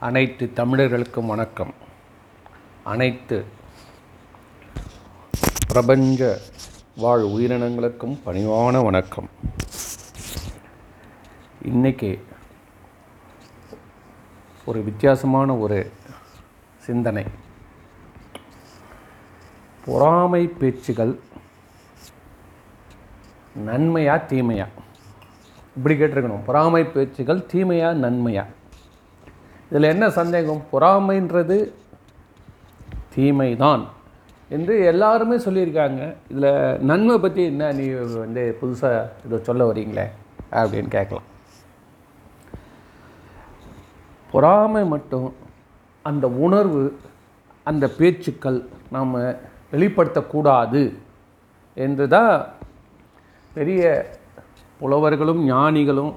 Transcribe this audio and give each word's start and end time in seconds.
அனைத்து 0.00 0.50
தமிழர்களுக்கும் 0.54 1.26
வணக்கம். 1.26 1.74
அனைத்து 2.84 3.44
பிரபஞ்ச 5.68 6.38
வாழ் 6.96 7.22
உயிரினங்களுக்கும் 7.22 8.18
பணிவான 8.26 8.84
வணக்கம். 8.84 9.28
இன்னைக்கு 11.62 12.26
ஒரு 14.64 14.82
வித்தியாசமான 14.82 15.56
ஒரு 15.56 15.92
சிந்தனை. 16.78 17.24
பொறாமை 19.84 20.46
பேச்சுகள் 20.46 21.18
நன்மையா 23.66 24.22
தீமையா? 24.28 24.66
இப்படி 25.76 25.94
கேட்டிருக்கணும். 25.94 26.44
பொறாமை 26.44 26.84
பேச்சுகள் 26.84 27.38
தீமையா 27.38 27.92
நன்மையா? 27.92 28.46
இதில் 29.70 29.92
என்ன 29.94 30.10
சந்தேகம்? 30.10 30.62
பொறாமைன்றது 30.72 31.72
தீமைதான் 33.14 33.82
என்று 34.48 34.74
எல்லாருமே 34.84 35.36
சொல்லியிருக்காங்க. 35.36 36.00
இதில் 36.28 36.78
நன்மை 36.80 37.18
பற்றி 37.18 37.42
என்ன 37.44 37.72
நீ 37.72 37.84
வந்து 38.24 38.44
புதுசாக 38.60 39.08
இதை 39.26 39.38
சொல்ல 39.42 39.72
வரீங்களே 39.72 40.06
அப்படின்னு 40.50 40.88
கேட்கலாம். 40.88 41.28
பொறாமை 44.32 44.84
மட்டும் 44.84 45.34
அந்த 46.02 46.26
உணர்வு 46.28 46.98
அந்த 47.62 47.86
பேச்சுக்கள் 47.98 48.68
நாம் 48.90 49.14
வெளிப்படுத்தக்கூடாது 49.72 50.82
என்று 51.74 52.08
தான் 52.08 52.34
பெரிய 53.54 53.82
புலவர்களும் 54.80 55.42
ஞானிகளும் 55.44 56.12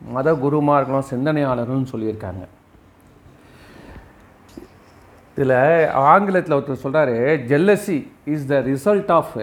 மத 0.00 0.32
குருமார்களும் 0.32 1.10
சிந்தனையாளர்களும் 1.10 1.90
சொல்லியிருக்காங்க. 1.92 2.44
இதில் 5.36 5.88
ஆங்கிலத்தில் 5.90 6.56
ஒருத்தர் 6.56 6.84
சொல்கிறாரு 6.84 7.16
jealousy 7.48 7.96
is 8.24 8.46
the 8.46 8.58
result 8.60 9.12
of 9.12 9.34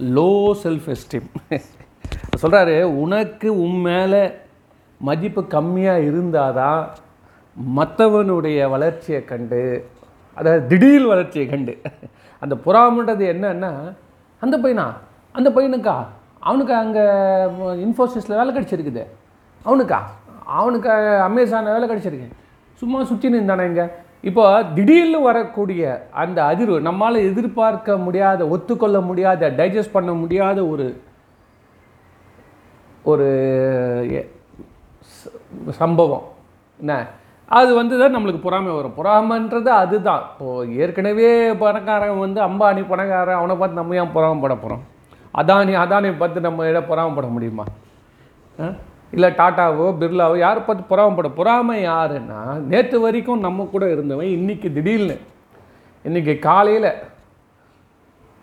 low 0.00 0.52
self 0.62 0.88
esteem 0.88 1.30
சொல்கிறாரு 2.42 2.82
உனக்கு 2.82 3.48
உன் 3.58 3.78
மேலே 3.80 4.32
மதிப்பு 5.00 5.42
கம்மியாக 5.42 6.06
இருந்தால் 6.06 6.54
தான் 6.54 6.88
மற்றவனுடைய 7.76 8.68
வளர்ச்சியை 8.68 9.24
கண்டு 9.24 9.88
அதாவது 10.36 10.66
திடீர் 10.66 11.06
வளர்ச்சியை 11.06 11.48
கண்டு. 11.48 11.72
அந்த 12.42 12.54
புறாமன்றது 12.64 13.24
என்னன்னா 13.32 13.70
அந்த 14.42 14.58
பையனா? 14.58 14.86
அந்த 15.32 15.48
பையனுக்கா? 15.50 15.96
அவனுக்கு 16.40 16.74
அங்கே 16.74 17.02
இன்ஃபோசிஸில் 17.86 18.38
வேலை 18.40 18.50
கிடச்சிருக்குது. 18.54 19.02
அவனுக்கா? 19.64 19.98
அவனுக்கு 20.44 20.88
அமேசானில் 21.28 21.74
வேலை 21.76 21.86
கிடச்சிருக்கு. 21.88 22.28
சும்மா 22.82 23.04
சுற்றி 23.04 23.28
நின்றானே 23.28 23.64
இங்கே? 23.64 23.86
இப்போ 24.20 24.64
திடீர்னு 24.74 25.20
வரக்கூடிய 25.20 26.08
அந்த 26.10 26.42
அதிர்வு 26.42 26.80
நம்மால் 26.80 27.14
எதிர்பார்க்க 27.14 27.96
முடியாத 27.96 28.48
ஒத்துக்கொள்ள 28.48 29.00
முடியாத 29.00 29.50
டைஜஸ்ட் 29.50 29.90
பண்ண 29.92 30.12
முடியாத 30.12 30.66
ஒரு 30.66 31.02
ஒரு 33.02 33.26
எ- 34.10 34.30
ச- 34.98 35.70
சம்பவம். 35.70 36.22
என்ன? 36.78 37.06
அது 37.46 37.74
வந்து 37.74 37.98
தான் 37.98 38.16
நம்மளுக்கு 38.16 38.40
பொறாமை 38.40 38.72
வரும். 38.72 38.94
பொறாமைன்றது 38.96 39.68
அதுதான். 39.68 40.22
இப்போது 40.38 40.76
ஏற்கனவே 40.76 41.52
பணக்காரன் 41.52 42.18
வந்து 42.18 42.40
அம்பானி 42.40 42.88
பணக்காரன் 42.88 43.34
அவனை 43.34 43.56
பார்த்து 43.56 43.76
நம்ம 43.76 43.94
ஏன் 43.94 44.10
பொறாமப்பட 44.14 44.56
போகிறோம் 44.56 44.82
அதானி 45.38 45.72
அதானி 45.72 46.16
பார்த்து 46.16 46.40
நம்ம 46.40 46.66
இடம் 46.66 46.90
பொறாமப்பட 46.90 47.30
முடியுமா? 47.30 47.64
இல்லை 49.12 49.30
டாட்டாவோ 49.30 49.86
பிர்லாவோ 50.00 50.38
யாரை 50.38 50.62
பார்த்து 50.62 50.90
பொறாமப்பட 50.90 51.28
பொறாமை 51.34 51.84
யாருன்னா 51.86 52.40
நேற்று 52.72 53.00
வரைக்கும் 53.00 53.40
நம்ம 53.40 53.64
கூட 53.64 53.90
இருந்தவன் 53.90 54.26
இன்னைக்கு 54.26 54.72
திடீர்னு 54.72 55.16
இன்றைக்கி 56.04 56.38
காலையில் 56.38 56.90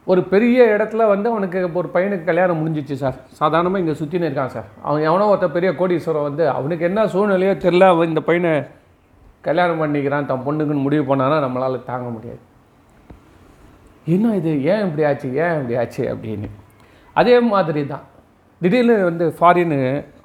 ஒரு 0.06 0.24
பெரிய 0.24 0.66
இடத்துல 0.78 1.08
வந்து 1.08 1.30
அவனுக்கு 1.30 1.70
ஒரு 1.74 1.90
பையனுக்கு 1.94 2.24
கல்யாணம் 2.24 2.60
முடிஞ்சிச்சு 2.60 2.94
சார். 2.94 3.16
சாதாரணமாக 3.32 3.84
இங்கே 3.84 3.96
சுற்றினு 4.00 4.28
இருக்கான் 4.30 4.54
சார். 4.56 4.68
அவன் 4.82 5.02
எவனோ 5.02 5.26
ஒருத்த 5.34 5.48
பெரிய 5.48 5.72
கோடீஸ்வரன் 5.72 6.28
வந்து 6.30 6.50
அவனுக்கு 6.50 6.86
என்ன 6.86 7.06
சூழ்நிலையோ 7.06 7.54
தெரில 7.66 7.88
அவன் 7.88 8.08
இந்த 8.08 8.22
பையனை 8.22 8.62
கல்யாணம் 9.42 9.82
பண்ணிக்கிறான் 9.82 10.26
தன் 10.26 10.46
பொண்ணுக்குன்னு 10.46 10.86
முடிவு 10.86 11.16
பண்ணானா 11.16 11.38
நம்மளால் 11.46 11.84
தாங்க 11.84 12.10
முடியாது. 12.10 12.40
என்ன 14.06 14.36
இது? 14.36 14.64
ஏன் 14.64 14.84
இப்படி 14.86 15.04
ஆச்சு? 15.04 15.36
ஏன் 15.36 15.56
இப்படி 15.56 15.76
ஆச்சு? 15.76 16.04
அப்படின்னு. 16.14 16.50
அதே 17.14 17.40
மாதிரி 17.40 17.88
தான் 17.88 18.06
திடீர்னு 18.62 18.94
வந்து 19.10 19.26
ஃபாரினு 19.38 19.80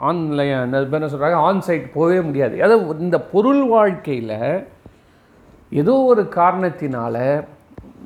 ஆன்லைன் 0.09 0.54
அந்த 0.60 0.78
என்ன 0.98 1.09
சொல்கிறாங்க 1.12 1.38
ஆன் 1.47 1.65
சைட் 1.66 1.87
போகவே 1.97 2.19
முடியாது. 2.28 2.54
அதாவது 2.65 3.04
இந்த 3.06 3.19
பொருள் 3.32 3.62
வாழ்க்கையில் 3.72 4.38
ஏதோ 5.81 5.94
ஒரு 6.12 6.22
காரணத்தினால 6.38 7.16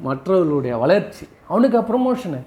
மற்றவர்களுடைய 0.07 0.75
வளர்ச்சி 0.85 1.25
அவனுக்கு 1.51 1.81
ப்ரொமோஷனு 1.91 2.41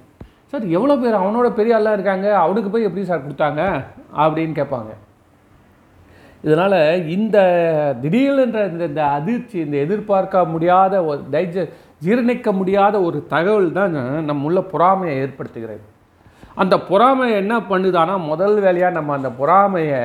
சார் 0.51 0.65
எவ்வளோ 0.77 0.95
பேர் 1.01 1.21
அவனோட 1.21 1.47
பெரிய 1.59 1.77
ஆளாக 1.77 1.97
இருக்காங்க 1.97 2.27
அவனுக்கு 2.43 2.69
போய் 2.73 2.87
எப்படி 2.87 3.03
சார் 3.09 3.23
கொடுத்தாங்க 3.25 3.61
அப்படின்னு 4.23 4.53
கேட்பாங்க. 4.59 4.91
இதனால் 6.43 6.77
இந்த 7.15 7.37
திடீர்ன்ற 8.03 8.59
இந்த 8.71 8.83
இந்த 8.91 9.03
அதிர்ச்சி 9.17 9.57
இந்த 9.65 9.77
எதிர்பார்க்க 9.85 10.43
முடியாத 10.53 10.93
ஒரு 11.09 11.21
டைஜ 11.35 11.65
ஜீரணிக்க 12.05 12.51
முடியாத 12.59 12.95
ஒரு 13.07 13.19
தகவல் 13.33 13.71
தான் 13.79 13.97
நம்ம 14.29 14.47
உள்ள 14.49 14.61
பொறாமையை 14.73 15.15
ஏற்படுத்துகிறது. 15.23 15.83
அந்த 16.59 16.75
பொறாமையை 16.89 17.35
என்ன 17.43 17.55
பண்ணுதானா 17.69 18.15
முதல் 18.31 18.57
வேலையாக 18.65 18.97
நம்ம 18.97 19.13
அந்த 19.13 19.29
பொறாமையை 19.39 20.01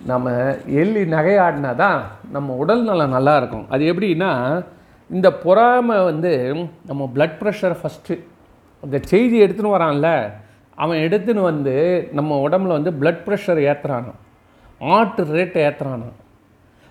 நம்ம 0.00 0.32
எள்ளி 0.80 1.02
நகையாடினா 1.14 1.70
தான் 1.74 2.00
நம்ம 2.30 2.54
உடல் 2.62 2.82
நலம் 2.84 3.14
நல்லா 3.16 3.34
இருக்கும். 3.36 3.66
அது 3.70 3.82
எப்படின்னா 3.92 4.32
இந்த 5.10 5.28
பொறாமை 5.44 5.96
வந்து 6.04 6.32
நம்ம 6.86 7.02
பிளட் 7.14 7.38
ப்ரெஷர் 7.42 7.76
ஃபஸ்ட்டு 7.80 8.14
அந்த 8.82 8.96
செய்தி 9.04 9.36
எடுத்துன்னு 9.44 9.76
வரான்ல 9.76 10.08
அவன் 10.78 10.98
எடுத்துன்னு 10.98 11.42
வந்து 11.42 11.74
நம்ம 12.12 12.38
உடம்புல 12.48 12.76
வந்து 12.78 12.92
பிளட் 13.00 13.24
ப்ரெஷர் 13.26 13.60
ஏற்றுறானோ 13.70 14.12
ஆர்ட் 14.96 15.20
ரேட்டை 15.36 15.60
ஏற்றுறானோ 15.68 16.08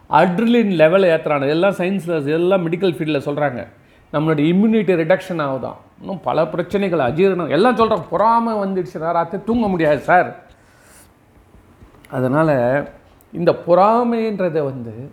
அட்ரிலின் 0.09 0.73
லெவல் 0.81 1.05
ஏற்றுறானோ 1.13 1.47
எல்லாம் 1.47 1.77
சயின்ஸில் 1.79 2.33
எல்லாம் 2.33 2.63
மெடிக்கல் 2.65 2.95
ஃபீல்டில் 2.95 3.25
சொல்கிறாங்க 3.25 3.61
நம்மளுடைய 4.15 4.47
இம்யூனிட்டி 4.53 4.95
ரிடக்ஷன் 4.95 5.41
ஆகுதான். 5.41 5.75
இன்னும் 5.99 6.19
பல 6.21 6.47
பிரச்சனைகள் 6.47 6.99
அஜீரணம் 6.99 7.49
எல்லாம் 7.49 7.75
சொல்கிறோம் 7.75 8.09
பொறாமை 8.09 8.53
வந்துடுச்சுன்னா 8.53 9.11
ராத்திரி 9.11 9.43
தூங்க 9.43 9.67
முடியாது 9.67 9.99
சார். 9.99 10.43
அதனால் 12.09 12.89
இந்த 13.31 13.51
பொறாமைன்றதை 13.67 14.63
வந்து 14.63 15.11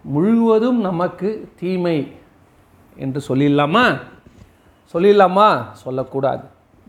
முழுவதும் 0.00 0.80
நமக்கு 0.80 1.52
தீமை 1.56 2.12
என்று 2.96 3.22
சொல்லிடலாமா? 3.28 4.00
சொல்லிடலாமா? 4.92 5.72
சொல்லக்கூடாது. 5.72 6.44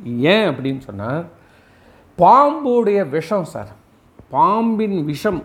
ஏன் 0.05 0.49
அப்படின்னு 0.49 0.77
சொன்னால் 0.77 1.25
பாம்புடைய 2.17 3.09
விஷம் 3.09 3.43
சார். 3.43 3.67
பாம்பின் 4.29 5.05
விஷம் 5.05 5.43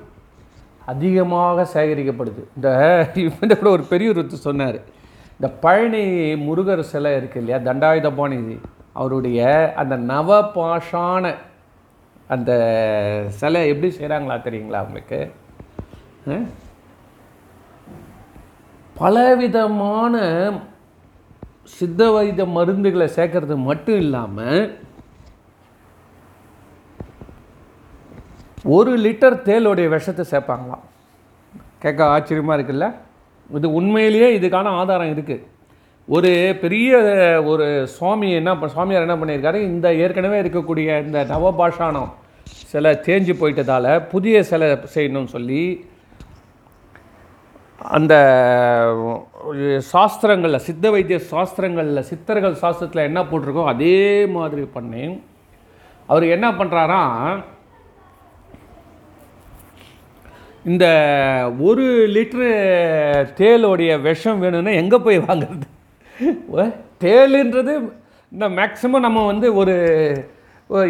அதிகமாக 0.86 1.68
சேகரிக்கப்படுது. 1.74 2.44
இந்த 2.56 3.10
இவன் 3.14 3.58
கூட 3.58 3.70
ஒரு 3.70 3.82
பெரியவர் 3.82 4.28
சொன்னார். 4.28 4.96
இந்த 5.40 5.48
பழனி 5.64 6.04
முருகர் 6.46 6.80
சிலை 6.92 7.10
இருக்கு 7.16 7.38
இல்லையா 7.40 7.58
தண்டாயுதபாணி 7.68 8.38
அவருடைய 8.92 9.40
அந்த 9.80 9.94
நவ 10.10 10.38
பாஷான 10.56 11.34
அந்த 12.34 12.50
சிலை 13.40 13.60
எப்படி 13.72 13.88
செய்கிறாங்களா 13.98 14.36
தெரியுங்களா 14.46 14.80
உங்களுக்கு? 14.86 15.20
பலவிதமான 18.96 20.14
சித்த 21.76 22.10
வைத்திய 22.16 22.46
மருந்துகளை 22.58 23.08
சேர்க்கறது 23.16 23.56
மட்டும் 23.70 24.00
இல்லாமல் 24.04 24.60
ஒரு 28.76 28.92
லிட்டர் 29.04 29.42
தேலுடைய 29.48 29.88
விஷத்தை 29.88 30.24
சேர்ப்பாங்களாம். 30.30 30.84
கேட்க 31.82 32.00
ஆச்சரியமாக 32.14 32.56
இருக்குல்ல? 32.58 32.88
இது 33.50 33.72
உண்மையிலேயே 33.72 34.38
இதுக்கான 34.38 34.72
ஆதாரம் 34.72 35.12
இருக்குது 35.14 35.44
ஒரு 36.08 36.56
பெரிய 36.60 36.90
ஒரு 37.44 37.86
சுவாமி 37.86 38.32
என்ன 38.32 38.68
சுவாமியார் 38.68 39.02
என்ன 39.02 39.16
பண்ணியிருக்காரு? 39.16 39.54
இந்த 39.54 39.94
ஏற்கனவே 39.94 40.42
இருக்கக்கூடிய 40.42 41.02
இந்த 41.02 41.24
நவபாஷானம் 41.24 42.10
சிலை 42.66 42.92
தேஞ்சு 43.06 43.34
போயிட்டதால் 43.34 44.04
புதிய 44.06 44.42
சிலை 44.42 44.78
செய்யணும்னு 44.94 45.24
சொல்லி 45.24 45.62
அந்த 47.78 48.14
சாஸ்திரங்களில் 49.78 50.58
சித்த 50.58 50.90
வைத்திய 50.90 51.18
சாஸ்திரங்களில் 51.18 52.02
சித்தர்கள் 52.02 52.54
சாஸ்திரத்தில் 52.54 53.06
என்ன 53.06 53.22
போட்டிருக்கோ 53.22 53.64
அதே 53.64 54.26
மாதிரி 54.26 54.62
பண்ணி 54.62 55.20
அவர் 56.06 56.24
என்ன 56.24 56.50
பண்ணுறாராம் 56.50 57.38
இந்த 60.68 60.86
ஒரு 61.68 61.84
லிட்ரு 62.14 62.48
தேலோடைய 63.40 63.90
விஷம் 64.06 64.40
வேணும்னா 64.44 64.72
எங்கே 64.82 64.98
போய் 65.06 65.18
வாங்குறது? 65.28 65.66
தேலுன்றது 66.16 66.74
தேளுன்றது 67.04 67.74
இந்த 68.32 68.46
மேக்ஸிமம் 68.58 69.04
நம்ம 69.06 69.20
வந்து 69.30 69.48
ஒரு 69.60 69.74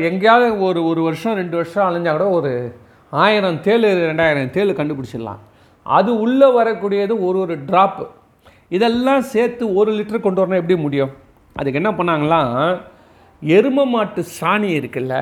எங்கேயாவது 0.08 0.46
ஒரு 0.68 0.80
ஒரு 0.90 1.00
வருஷம் 1.08 1.36
ரெண்டு 1.40 1.56
வருஷம் 1.60 1.86
அழிஞ்சால் 1.88 2.16
கூட 2.18 2.28
ஒரு 2.38 2.52
ஆயிரம் 3.12 3.58
தேள் 3.66 3.84
ரெண்டாயிரம் 4.10 4.54
தேல் 4.56 4.78
கண்டுபிடிச்சிடலாம். 4.78 5.42
அது 5.86 6.10
உள்ளே 6.24 6.48
வரக்கூடியது 6.58 7.14
ஒரு 7.26 7.38
ஒரு 7.44 7.56
ட்ராப்பு 7.68 8.06
இதெல்லாம் 8.76 9.22
சேர்த்து 9.34 9.64
ஒரு 9.80 9.90
லிட்டர் 9.98 10.24
கொண்டு 10.24 10.40
வரணும் 10.42 10.60
எப்படி 10.62 10.78
முடியும்? 10.86 11.12
அதுக்கு 11.56 11.80
என்ன 11.80 11.92
பண்ணாங்களாம் 11.98 12.56
எரும 13.42 13.84
மாட்டு 13.92 14.20
சாணி 14.38 14.70
இருக்குல்ல 14.78 15.14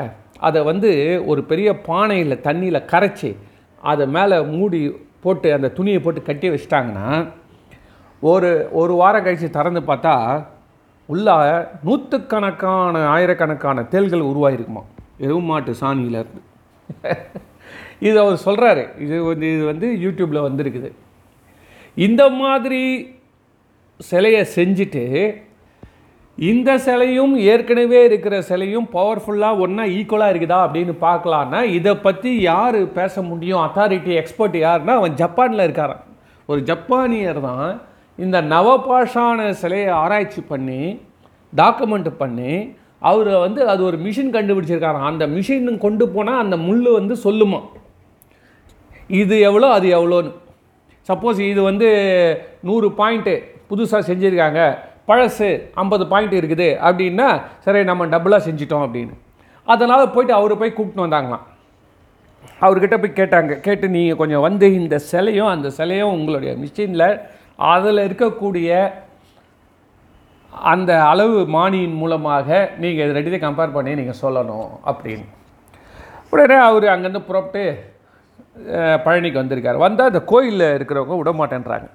அதை 0.49 0.61
வந்து 0.71 0.91
ஒரு 1.31 1.41
பெரிய 1.51 1.69
பானையில் 1.89 2.43
தண்ணியில் 2.47 2.89
கரைச்சி 2.93 3.31
அதை 3.87 4.05
மேலே 4.07 4.37
மூடி 4.51 4.81
போட்டு 5.21 5.49
அந்த 5.53 5.69
துணியை 5.69 6.01
போட்டு 6.01 6.21
கட்டி 6.23 6.47
வச்சிட்டாங்கன்னா 6.51 7.09
ஒரு 8.23 8.51
ஒரு 8.73 8.93
வாரம் 8.95 9.25
கழித்து 9.25 9.49
திறந்து 9.51 9.81
பார்த்தா 9.81 10.15
உள்ள 11.09 11.35
நூற்றுக்கணக்கான 11.83 13.03
ஆயிரக்கணக்கான 13.09 13.85
தேள்கள் 13.93 14.31
உருவாகிருக்குமா 14.31 14.85
எதுவும் 15.19 15.51
மாட்டு 15.51 15.75
சாணியிலேருந்து 15.81 16.43
இது 17.99 18.17
அவர் 18.21 18.37
சொல்கிறாரு 18.45 18.83
இது 18.99 19.17
வந்து 19.23 19.47
இது 19.55 19.65
வந்து 19.65 19.87
யூடியூப்பில் 20.03 20.47
வந்திருக்குது. 20.47 20.89
இந்த 21.97 22.23
மாதிரி 22.41 22.81
சிலையை 24.01 24.43
செஞ்சுட்டு 24.57 25.05
இந்த 26.39 26.71
சிலையும் 26.87 27.35
ஏற்கனவே 27.51 28.05
இருக்கிற 28.05 28.35
சிலையும் 28.49 28.87
பவர்ஃபுல்லாக 28.95 29.63
ஒன்றா 29.65 29.85
ஈக்குவலாக 29.99 30.33
இருக்குதா 30.33 30.59
அப்படின்னு 30.65 30.95
பார்க்கலான்னா 31.05 31.61
இதை 31.77 31.93
பற்றி 31.97 32.31
யார் 32.43 32.79
பேச 32.99 33.23
முடியும்? 33.23 33.61
அத்தாரிட்டி 33.67 34.13
எக்ஸ்பர்ட் 34.21 34.57
யாருன்னா 34.65 34.95
அவன் 35.01 35.15
ஜப்பானில் 35.21 35.65
இருக்காரான் 35.67 36.03
ஒரு 36.49 36.61
ஜப்பானியர் 36.71 37.41
தான் 37.41 37.71
இந்த 38.19 38.41
நவபாஷான 38.53 39.49
சிலையை 39.61 39.93
ஆராய்ச்சி 40.03 40.43
பண்ணி 40.51 40.81
டாக்குமெண்ட் 41.53 42.11
பண்ணி 42.19 42.53
அவர் 42.99 43.31
வந்து 43.47 43.63
அது 43.73 43.81
ஒரு 43.85 43.97
மிஷின் 44.07 44.35
கண்டுபிடிச்சிருக்காராம். 44.37 45.09
அந்த 45.13 45.27
மிஷின் 45.27 45.79
கொண்டு 45.79 46.09
போனால் 46.09 46.43
அந்த 46.45 46.57
முள் 46.67 46.83
வந்து 46.99 47.17
சொல்லுமா? 47.25 47.61
இது 49.09 49.41
எவ்வளோ 49.41 49.71
அது 49.71 49.89
எவ்வளோன்னு. 49.99 50.33
சப்போஸ் 51.09 51.41
இது 51.53 51.63
வந்து 51.63 51.89
நூறு 52.69 52.89
பாயிண்ட்டு 53.01 53.35
புதுசாக 53.71 54.03
செஞ்சுருக்காங்க. 54.11 54.61
பழசு 55.09 55.49
ஐம்பது 55.83 56.05
பாயிண்ட் 56.13 56.35
இருக்குது 56.41 56.69
அப்படின்னா 56.87 57.29
சரி 57.65 57.83
நம்ம 57.91 58.07
டபுளாக 58.15 58.47
செஞ்சிட்டோம் 58.49 58.85
அப்படின்னு. 58.87 59.15
அதனால் 59.73 60.13
போயிட்டு 60.15 60.35
அவரை 60.39 60.57
போய் 60.61 60.77
கூப்பிட்டு 60.77 61.05
வந்தாங்களாம். 61.07 61.45
அவர்கிட்ட 62.67 62.97
போய் 63.03 63.19
கேட்டாங்க 63.21 63.55
கேட்டு 63.67 63.87
நீங்கள் 63.97 64.21
கொஞ்சம் 64.21 64.45
வந்து 64.49 64.67
இந்த 64.81 64.97
சிலையும் 65.11 65.51
அந்த 65.55 65.69
சிலையும் 65.79 66.15
உங்களுடைய 66.17 66.53
மிஷினில் 66.63 67.09
அதில் 67.73 68.07
இருக்கக்கூடிய 68.09 68.71
அந்த 70.73 70.93
அளவு 71.11 71.39
மானியின் 71.57 71.99
மூலமாக 72.03 72.49
நீங்கள் 72.83 73.05
இது 73.07 73.17
ரெடிதை 73.19 73.39
கம்பேர் 73.45 73.75
பண்ணி 73.77 73.93
நீங்கள் 74.01 74.21
சொல்லணும் 74.23 74.71
அப்படின்னு. 74.91 75.27
உடனே 76.33 76.57
அவர் 76.69 76.87
அங்கேருந்து 76.93 77.29
புறப்பட்டு 77.29 77.63
பழனிக்கு 79.05 79.41
வந்திருக்கார். 79.41 79.83
வந்தால் 79.87 80.11
அந்த 80.11 80.23
கோயிலில் 80.33 80.75
இருக்கிறவங்க 80.77 81.17
விட 81.21 81.33
மாட்டேன்றாங்க 81.41 81.89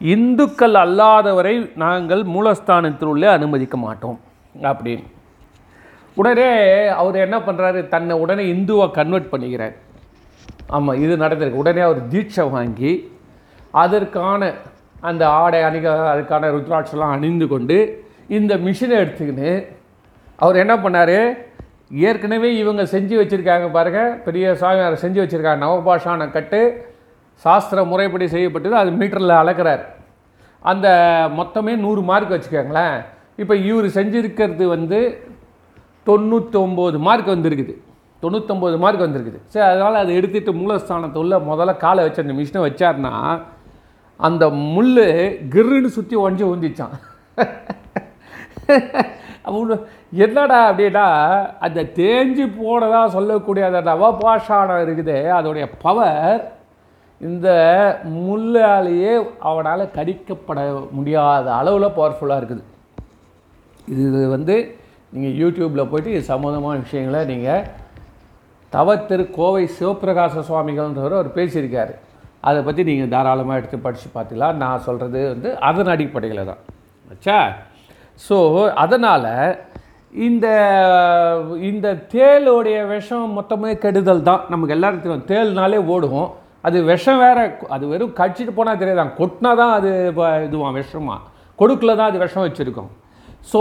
இந்துக்கள் 0.00 0.72
அல்லாதவரை 0.72 1.70
நாங்கள் 1.76 2.22
மூலஸ்தானத்தினுள்ளே 2.22 3.24
அனுமதிக்க 3.24 3.76
மாட்டோம். 3.76 4.20
அப்படின்னு. 4.62 5.02
உடனே 6.14 6.86
அவர் 6.86 7.16
என்ன 7.16 7.38
பண்ணுறாரு 7.38 7.88
தன்னை 7.88 8.16
உடனே 8.16 8.52
இந்துவை 8.52 8.90
கன்வெர்ட் 8.90 9.32
பண்ணிக்கிறார். 9.32 9.74
ஆமாம் 10.66 11.02
இது 11.02 11.16
நடந்திருக்கு. 11.16 11.52
உடனே 11.52 11.80
அவர் 11.80 12.08
தீட்சை 12.08 12.50
வாங்கி 12.50 13.12
அதற்கான 13.70 14.52
அந்த 15.00 15.28
ஆடை 15.28 15.62
அணிக 15.62 16.14
அதுக்கான 16.14 16.42
ருத்ராட்செல்லாம் 16.56 17.10
அணிந்து 17.10 17.48
கொண்டு 17.48 18.04
இந்த 18.28 18.56
மிஷினை 18.56 18.96
எடுத்துக்கின்னு 19.02 19.66
அவர் 20.36 20.56
என்ன 20.56 20.76
பண்ணார்? 20.76 21.36
ஏற்கனவே 21.90 22.56
இவங்க 22.56 22.82
செஞ்சு 22.82 23.20
வச்சுருக்காங்க 23.22 23.70
பாருங்கள் 23.70 24.14
பெரிய 24.14 24.54
சாமியார் 24.54 25.02
செஞ்சு 25.02 25.20
வச்சுருக்காங்க 25.22 25.64
நவபாஷான 25.66 26.30
கட்டு. 26.30 26.89
சாஸ்திர 27.44 27.84
முறைப்படி 27.90 28.26
செய்யப்பட்டது 28.34 28.76
அது 28.82 28.90
மீட்டரில் 29.00 29.40
அளக்கிறார். 29.42 29.82
அந்த 30.70 30.88
மொத்தமே 31.38 31.74
நூறு 31.84 32.00
மார்க் 32.10 32.34
வச்சுக்கோங்களேன். 32.34 32.96
இப்போ 33.42 33.54
இவர் 33.68 33.86
செஞ்சுருக்கிறது 33.98 34.64
வந்து 34.74 34.98
தொண்ணூற்றொம்பது 36.08 36.98
மார்க் 37.06 37.32
வந்திருக்குது. 37.34 37.74
தொண்ணூற்றொம்பது 38.22 38.76
மார்க் 38.84 39.04
வந்திருக்குது. 39.06 39.38
சரி 39.52 39.66
அதனால் 39.70 40.02
அதை 40.02 40.12
எடுத்துகிட்டு 40.18 40.52
மூலஸ்தானத்தை 40.60 41.18
உள்ள 41.22 41.34
முதல்ல 41.50 41.72
காலை 41.84 42.02
வச்சு 42.06 42.24
அந்த 42.24 42.36
மிஷினை 42.40 42.62
வச்சார்னா 42.66 43.14
அந்த 44.20 44.44
முள் 44.74 44.94
கிருன்னு 45.54 45.90
சுற்றி 45.96 46.16
ஒஞ்சி 46.26 46.44
ஊந்திச்சான். 46.50 46.94
அவங்க 49.48 49.74
என்னடா 50.24 50.58
அப்படின்னா 50.70 51.06
அந்த 51.66 51.80
தேஞ்சு 51.98 52.44
போனதாக 52.58 53.06
சொல்லக்கூடிய 53.16 53.62
அந்த 53.70 53.80
நவபாஷானம் 53.90 54.82
இருக்குது. 54.86 55.16
அதோடைய 55.38 55.66
பவர் 55.84 56.40
இந்த 57.28 57.48
முள்ளாலேயே 58.26 59.12
அவனால் 59.48 59.92
கடிக்கப்பட 59.96 60.60
முடியாத 60.98 61.46
அளவில் 61.60 61.96
பவர்ஃபுல்லாக 61.98 62.40
இருக்குது. 62.40 62.62
இது 63.94 64.20
வந்து 64.34 64.56
நீங்கள் 65.14 65.36
யூடியூப்பில் 65.42 65.90
போயிட்டு 65.90 66.10
இது 66.14 66.30
சம்மந்தமான 66.32 66.74
விஷயங்களை 66.84 67.20
நீங்கள் 67.32 67.66
தவத்திரு 68.72 69.24
கோவை 69.38 69.64
சிவபிரகாச 69.76 70.42
சுவாமிகள்ன்றவர் 70.48 71.18
அவர் 71.18 71.36
பேசியிருக்காரு. 71.38 71.94
அதை 72.48 72.60
பற்றி 72.66 72.82
நீங்கள் 72.90 73.12
தாராளமாக 73.14 73.60
எடுத்து 73.60 73.78
படித்து 73.86 74.08
பார்த்துக்கலாம். 74.16 74.60
நான் 74.64 74.84
சொல்கிறது 74.88 75.20
வந்து 75.32 75.48
அதன் 75.70 75.92
அடிப்படையில் 75.94 76.48
தான். 76.50 76.60
ஆச்சா 77.12 77.38
ஸோ 78.26 78.36
அதனால் 78.84 79.32
இந்த 80.26 80.46
இந்த 81.70 81.88
தேளுடைய 82.14 82.78
விஷம் 82.92 83.34
மொத்தமே 83.38 83.72
கெடுதல் 83.84 84.28
தான். 84.28 84.44
நமக்கு 84.52 84.76
எல்லாருக்கும் 84.76 85.28
தேள்னாலே 85.32 85.80
ஓடும் 85.94 86.24
அது 86.64 86.78
விஷம் 86.92 87.20
வேற 87.24 87.38
அது 87.74 87.84
வெறும் 87.92 88.16
கடிச்சிட்டு 88.20 88.52
போனால் 88.56 88.80
தெரியாதான் 88.80 89.16
கொட்டினா 89.20 89.50
தான் 89.60 89.74
அது 89.78 89.90
இப்போ 90.10 90.26
இதுவான் 90.46 90.76
விஷமா. 90.80 91.16
கொடுக்கில் 91.58 91.98
தான் 91.98 92.10
அது 92.10 92.18
விஷம் 92.24 92.46
வச்சுருக்கோம். 92.46 92.90
ஸோ 93.52 93.60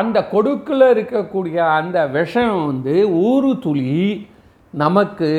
அந்த 0.00 0.18
கொடுக்கில் 0.34 0.86
இருக்கக்கூடிய 0.94 1.56
அந்த 1.78 1.98
விஷம் 2.18 2.54
வந்து 2.70 2.94
ஊறு 3.28 3.50
துளி 3.64 3.94
நமக்கு 4.74 5.30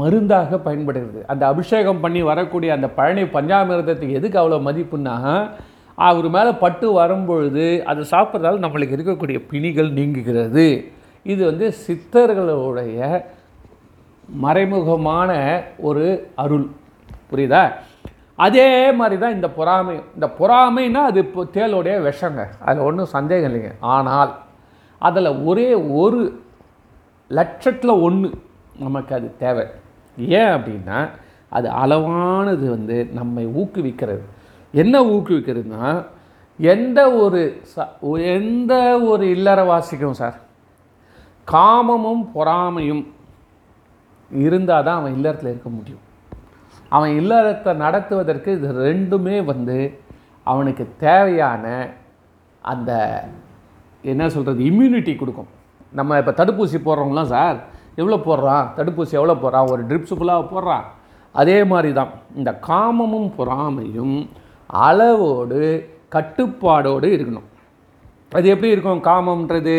மருந்தாக 0.00 0.58
பயன்படுகிறது. 0.66 1.20
அந்த 1.32 1.44
அபிஷேகம் 1.52 2.02
பண்ணி 2.04 2.20
வரக்கூடிய 2.30 2.70
அந்த 2.76 2.88
பழனி 2.98 3.24
பஞ்சாமிர்தத்துக்கு 3.36 4.18
எதுக்கு 4.20 4.40
அவ்வளோ 4.42 4.60
மதிப்புன்னா 4.68 5.16
அவர் 5.98 6.28
மேலே 6.36 6.52
பட்டு 6.64 6.86
வரும்பொழுது 7.00 7.66
அது 7.90 8.00
சாப்பிட்றதால 8.12 8.62
நம்மளுக்கு 8.64 8.96
இருக்கக்கூடிய 8.96 9.38
பிணிகள் 9.50 9.90
நீங்குகிறது. 9.98 10.66
இது 11.32 11.42
வந்து 11.50 11.66
சித்தர்களுடைய 11.84 12.98
மறைமுகமான 14.42 15.62
ஒரு 15.78 16.30
அருள். 16.34 16.70
புரியுதா? 17.32 17.72
அதே 18.34 18.92
மாதிரி 18.92 19.20
தான் 19.20 19.32
இந்த 19.32 19.50
பொறாமை. 19.50 20.00
இந்த 20.14 20.26
பொறாமைனா 20.26 20.94
அது 20.94 21.20
இப்போ 21.20 21.44
தேளுடைய 21.44 22.10
விஷங்க. 22.10 22.46
அதில் 22.60 22.82
ஒன்றும் 22.82 23.06
சந்தேகம் 23.06 23.54
இல்லைங்க. 23.54 23.72
ஆனால் 23.80 24.34
அதில் 24.98 25.44
ஒரே 25.44 25.74
ஒரு 25.74 26.42
லட்சத்தில் 27.28 27.90
ஒன்று 27.90 28.30
நமக்கு 28.78 29.14
அது 29.14 29.36
தேவை. 29.36 29.66
ஏன் 30.18 30.46
அப்படின்னா 30.46 31.08
அது 31.48 31.70
அளவானது 31.70 32.68
வந்து 32.68 33.08
நம்மை 33.12 33.46
ஊக்குவிக்கிறது. 33.46 34.20
என்ன 34.72 35.02
ஊக்குவிக்கிறதுனா 35.02 36.06
எந்த 36.58 37.12
ஒரு 37.12 37.60
ச 37.76 38.02
எந்த 38.22 39.00
ஒரு 39.00 39.26
இல்லறவாசிக்கும் 39.26 40.10
சார் 40.10 40.34
காமமும் 41.44 42.30
பொறாமையும் 42.32 43.13
இருந்தால் 44.42 44.86
தான் 44.86 44.98
அவன் 45.00 45.16
இல்லறத்தில் 45.18 45.52
இருக்க 45.52 45.68
முடியும். 45.68 46.02
அவன் 46.96 47.12
இல்லறத்தை 47.20 47.72
நடத்துவதற்கு 47.84 48.50
இது 48.56 48.68
ரெண்டுமே 48.88 49.36
வந்து 49.52 49.78
அவனுக்கு 50.52 50.84
தேவையான 51.06 51.64
அந்த 52.72 52.90
என்ன 54.12 54.28
சொல்கிறது 54.34 54.62
இம்யூனிட்டி 54.70 55.12
கொடுக்கும். 55.16 55.50
நம்ம 55.98 56.18
இப்போ 56.20 56.32
தடுப்பூசி 56.40 56.78
போடுறோம்லாம் 56.86 57.32
சார் 57.34 57.56
எவ்வளோ 58.00 58.18
போடுறான்? 58.28 58.66
தடுப்பூசி 58.76 59.14
எவ்வளோ 59.20 59.36
போடுறான்? 59.42 59.70
ஒரு 59.72 59.82
ட்ரிப்ஸ் 59.90 60.14
ஃபுல்லாக 60.18 60.44
போடுறான். 60.52 60.84
அதே 61.40 61.58
மாதிரி 61.72 61.90
தான் 61.98 62.10
இந்த 62.38 62.50
காமமும் 62.68 63.30
பொறாமையும் 63.38 64.16
அளவோடு 64.88 65.62
கட்டுப்பாடோடு 66.14 67.08
இருக்கணும். 67.16 67.48
அது 68.36 68.46
எப்படி 68.52 68.70
இருக்கும்? 68.74 69.00
காமம்ன்றது. 69.08 69.76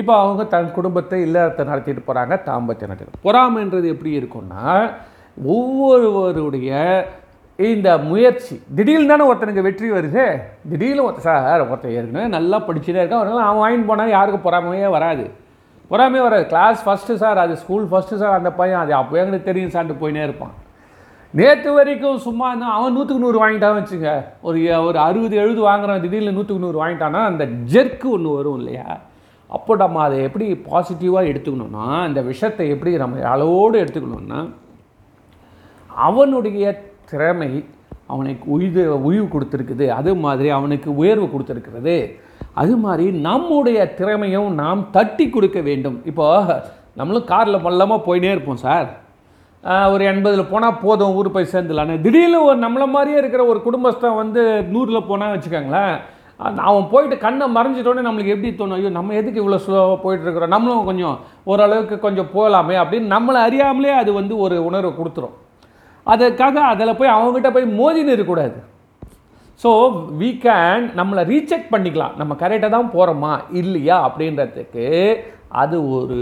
இப்போ 0.00 0.12
அவங்க 0.22 0.42
தன் 0.54 0.76
குடும்பத்தை 0.78 1.18
இல்லறத்தை 1.26 1.64
நடத்திட்டு 1.70 2.02
போகிறாங்க 2.06 2.36
தாம்பத்தை 2.48 2.86
நடத்திட்டு 2.88 3.26
பொறாமைன்றது 3.26 3.88
எப்படி 3.94 4.12
இருக்கும்னா 4.20 4.62
ஒவ்வொருவருடைய 5.56 6.70
இந்த 7.58 7.88
முயற்சி 8.10 8.54
திடீர்னு 8.76 9.10
தானே 9.10 9.24
ஒருத்தனுக்கு 9.30 9.66
வெற்றி 9.66 9.88
வருது. 9.96 10.24
திடீர்னு 10.70 11.04
ஒருத்தர் 11.06 11.28
சார் 11.28 11.64
ஒருத்தர் 11.68 11.96
ஏற்கனவே 11.98 12.26
நல்லா 12.36 12.58
படிச்சுட்டே 12.68 13.00
இருக்கான் 13.02 13.22
அதனால 13.22 13.44
அவன் 13.48 13.62
வாங்கிட்டு 13.62 13.90
போனால் 13.90 14.16
யாருக்கும் 14.16 14.46
பொறாமையே 14.46 14.88
வராது. 14.96 15.24
பொறாமையே 15.90 16.24
வராது. 16.26 16.44
கிளாஸ் 16.52 16.82
ஃபஸ்ட்டு 16.86 17.20
சார் 17.22 17.42
அது 17.44 17.54
ஸ்கூல் 17.62 17.86
ஃபஸ்ட்டு 17.92 18.20
சார் 18.22 18.38
அந்த 18.40 18.50
பையன் 18.60 18.82
அது 18.84 18.92
அப்போ 19.00 19.20
எங்களுக்கு 19.22 19.48
தெரியும் 19.50 19.74
சார்ட்டு 19.74 20.00
போயினே 20.02 20.22
இருப்பான். 20.28 20.54
நேற்று 21.38 21.70
வரைக்கும் 21.72 22.18
சும்மா 22.24 22.46
இருந்தால் 22.48 22.74
அவன் 22.78 22.94
நூற்றுக்கு 22.94 23.24
நூறு 23.24 23.38
வாங்கிட்டான் 23.42 23.76
வச்சுங்க 23.76 24.10
ஒரு 24.46 24.58
ஒரு 24.86 24.98
அறுபது 24.98 25.36
எழுபது 25.42 25.62
வாங்குறான் 25.68 26.02
திடீர்னு 26.04 26.34
நூற்றுக்கு 26.36 26.64
நூறு 26.64 26.78
வாங்கிட்டான்னா 26.82 27.20
அந்த 27.30 27.44
ஜெர்க்கு 27.72 28.08
ஒன்று 28.16 28.36
வரும் 28.38 28.58
இல்லையா? 28.58 28.88
அப்போ 29.56 29.72
நம்ம 29.82 30.00
அதை 30.06 30.18
எப்படி 30.26 30.46
பாசிட்டிவாக 30.70 31.30
எடுத்துக்கணும்னா 31.30 31.86
அந்த 32.06 32.20
விஷத்தை 32.30 32.66
எப்படி 32.74 32.90
நம்ம 33.02 33.22
அளவோடு 33.34 33.76
எடுத்துக்கணும்னா 33.84 34.40
அவனுடைய 35.90 36.66
திறமை 37.10 37.50
அவனுக்கு 38.06 38.44
உயிர் 38.56 38.78
உயிர் 39.08 39.32
கொடுத்துருக்குது. 39.34 39.86
அது 39.98 40.12
மாதிரி 40.24 40.48
அவனுக்கு 40.58 40.88
உயர்வு 41.02 41.26
கொடுத்துருக்கிறது. 41.32 41.96
அது 42.62 42.74
மாதிரி 42.84 43.04
நம்முடைய 43.28 43.78
திறமையும் 44.00 44.50
நாம் 44.62 44.90
தட்டி 44.96 45.26
கொடுக்க 45.30 45.60
வேண்டும். 45.68 45.96
இப்போ 46.10 46.26
நம்மளும் 47.00 47.30
காரில் 47.32 47.64
மல்லமாக 47.66 48.06
போயினே 48.06 48.30
இருப்போம் 48.34 48.62
சார். 48.66 48.88
ஒரு 49.92 50.02
எண்பதில் 50.12 50.50
போனால் 50.52 50.80
போதும் 50.84 51.14
ஊர் 51.18 51.34
போய் 51.34 51.52
சேர்ந்துலான்னு 51.52 51.94
திடீர்னு 52.04 52.38
ஒரு 52.46 52.58
நம்மளை 52.64 52.86
மாதிரியே 52.94 53.18
இருக்கிற 53.20 53.42
ஒரு 53.50 53.58
குடும்பஸ்தன் 53.66 54.20
வந்து 54.22 54.42
நூறில் 54.72 55.06
போனால் 55.10 55.32
வச்சுக்கோங்களேன். 55.34 55.94
அவன் 56.68 56.88
போயிட்டு 56.92 57.16
கண்ணை 57.24 57.46
மறைஞ்சிட்டோன்னே 57.56 58.02
நம்மளுக்கு 58.06 58.34
எப்படி 58.34 58.50
தோணும்? 58.52 58.78
ஐயோ 58.78 58.90
நம்ம 58.96 59.14
எதுக்கு 59.20 59.40
இவ்வளோ 59.42 59.58
ஸ்லோவாக 59.64 59.98
போயிட்டுருக்குறோம் 60.04 60.54
நம்மளும் 60.54 60.88
கொஞ்சம் 60.88 61.16
ஓரளவுக்கு 61.52 61.96
கொஞ்சம் 62.06 62.32
போகலாமே 62.34 62.76
அப்படின்னு 62.82 63.14
நம்மளை 63.14 63.40
அறியாமலே 63.48 63.92
அது 64.00 64.10
வந்து 64.18 64.34
ஒரு 64.46 64.56
உணர்வை 64.68 64.92
கொடுத்துரும். 64.96 65.36
அதுக்காக 66.06 66.56
அதில் 66.72 66.98
போய் 67.00 67.14
அவங்ககிட்ட 67.16 67.50
போய் 67.56 67.68
மோதின்னு 67.78 68.14
இருக்கக்கூடாது 68.16 68.58
ஸோ 69.62 69.70
வீ 70.20 70.30
கேன் 70.46 70.84
நம்மளை 70.98 71.24
ரீசெக் 71.30 71.72
பண்ணிக்கலாம். 71.74 72.16
நம்ம 72.20 72.32
கரெக்டாக 72.42 72.72
தான் 72.76 72.92
போகிறோமா 72.96 73.32
இல்லையா 73.60 73.98
அப்படின்றதுக்கு 74.08 74.88
அது 75.62 75.78
ஒரு 75.98 76.20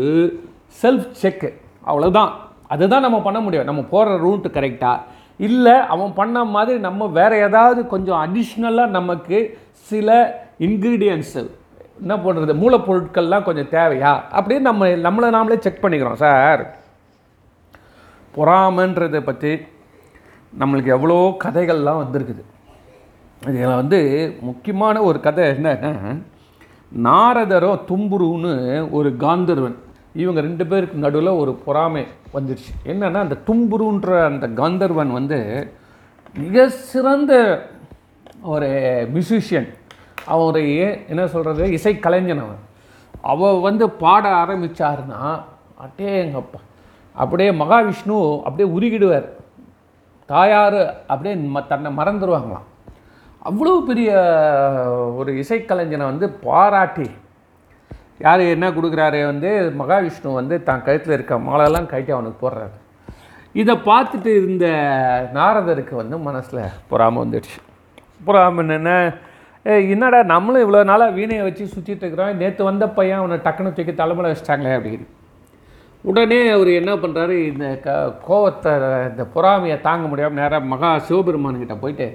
செல்ஃப் 0.82 1.11
செக்கு 1.23 1.50
அவ்வளோதான் 1.90 2.32
அதுதான் 2.74 3.06
நம்ம 3.06 3.18
பண்ண 3.26 3.38
முடியும். 3.44 3.68
நம்ம 3.70 3.82
போகிற 3.92 4.16
ரூட் 4.24 4.46
கரெக்டாக 4.56 5.06
இல்லை 5.48 5.76
அவன் 5.94 6.12
பண்ண 6.18 6.38
மாதிரி 6.54 6.78
நம்ம 6.88 7.06
வேறு 7.18 7.36
ஏதாவது 7.46 7.80
கொஞ்சம் 7.92 8.22
அடிஷ்னலாக 8.24 8.94
நமக்கு 8.98 9.38
சில 9.88 10.08
இன்க்ரீடியன்ஸு 10.66 11.42
என்ன 12.00 12.14
பண்ணுறது 12.24 12.52
மூலப்பொருட்கள்லாம் 12.62 13.46
கொஞ்சம் 13.48 13.72
தேவையா? 13.76 14.12
அப்படின்னு 14.36 14.66
நம்ம 14.68 14.86
நம்மளை 15.06 15.28
நாமளே 15.36 15.58
செக் 15.64 15.82
பண்ணிக்கிறோம் 15.82 16.20
சார் 16.24 16.62
பொறாமன்றதை 18.36 19.20
பற்றி 19.20 19.52
நம்மளுக்கு 20.60 20.90
எவ்வளோ 20.96 21.18
கதைகள்லாம் 21.44 22.02
வந்திருக்குது. 22.02 22.42
இதில் 23.46 23.78
வந்து 23.80 24.00
முக்கியமான 24.40 24.96
ஒரு 25.08 25.18
கதை 25.26 25.44
என்னன்னா 25.50 25.92
நாரதரோ 27.04 27.70
தும்புருன்னு 27.88 28.54
ஒரு 28.90 29.10
காந்தர்வன். 29.18 29.76
இவங்க 30.14 30.40
ரெண்டு 30.40 30.67
பேருக்கு 30.67 30.97
நடுவில் 30.99 31.29
ஒரு 31.29 31.55
பொறாமை 31.55 32.07
வந்துடுச்சு 32.35 32.73
என்னென்னா 32.85 33.21
அந்த 33.26 33.37
தும்புருன்ற 33.47 34.25
அந்த 34.25 34.47
காந்தர்வன் 34.49 35.12
வந்து 35.12 35.73
மிக 36.38 36.69
சிறந்த 36.69 37.33
ஒரு 38.43 38.67
மியூசிஷியன் 39.14 39.69
அவருடைய 40.25 40.99
என்ன 41.09 41.26
சொல்கிறது 41.26 41.73
இசை 41.73 41.99
கலைஞன் 41.99 42.38
அவன். 42.38 42.61
அவ 43.21 43.61
வந்து 43.61 43.90
பாட 43.90 44.29
ஆரம்பிச்சாருன்னா 44.29 45.40
அட்டேங்கப்பா 45.85 46.61
அப்படியே 47.12 47.50
மகாவிஷ்ணு 47.50 48.43
அப்படியே 48.43 48.69
உருகிடுவார். 48.79 49.29
தாயார் 50.26 50.97
அப்படியே 51.07 51.35
ம 51.35 51.67
தன்னை 51.67 51.97
மறந்துடுவாங்களாம் 51.97 52.67
அவ்வளோ 53.45 53.81
பெரிய 53.81 54.11
ஒரு 55.17 55.33
இசைக்கலைஞனை 55.33 56.05
வந்து 56.05 56.31
பாராட்டி 56.31 57.11
யார் 58.24 58.42
என்ன 58.54 58.66
கொடுக்குறாரு 58.76 59.20
வந்து 59.30 59.50
மகாவிஷ்ணு 59.80 60.30
வந்து 60.40 60.56
தான் 60.68 60.84
கழுத்தில் 60.86 61.16
இருக்க 61.16 61.34
மாலைலாம் 61.48 61.90
கழட்டி 61.92 62.12
அவனுக்கு 62.16 62.38
போடுறாரு. 62.44 62.76
இதை 63.60 63.74
பார்த்துட்டு 63.90 64.30
இருந்த 64.40 64.66
நாரதருக்கு 65.38 65.94
வந்து 66.02 66.16
மனசில் 66.28 66.62
பொறாமல் 66.90 67.22
வந்துடுச்சு. 67.24 67.58
பொறாமல் 68.26 68.74
என்ன 68.78 68.92
என்னடா 69.92 70.18
நம்மளும் 70.34 70.62
இவ்வளோ 70.64 70.84
நாளாக 70.90 71.16
வீணையை 71.16 71.42
வச்சு 71.46 71.64
சுற்றிட்டு 71.72 72.04
இருக்கிறோம். 72.04 72.38
நேற்று 72.42 72.62
வந்த 72.68 72.84
பையன் 72.98 73.20
அவனை 73.22 73.36
டக்குன்னு 73.46 73.74
தூக்கி 73.78 73.94
தலைமுறை 73.94 74.28
வச்சிட்டாங்களே 74.30 74.76
அப்படின்னு. 74.78 75.06
உடனே 76.10 76.38
அவர் 76.56 76.70
என்ன 76.80 76.92
பண்ணுறாரு 77.02 77.34
இந்த 77.50 77.66
க 77.84 77.96
கோவத்தை 78.28 78.72
இந்த 79.10 79.24
பொறாமையை 79.34 79.76
தாங்க 79.88 80.06
முடியாமல் 80.12 80.40
நேராக 80.42 80.70
மகா 80.72 80.90
சிவபெருமான்கிட்ட 81.08 81.76
போயிட்டு 81.82 82.08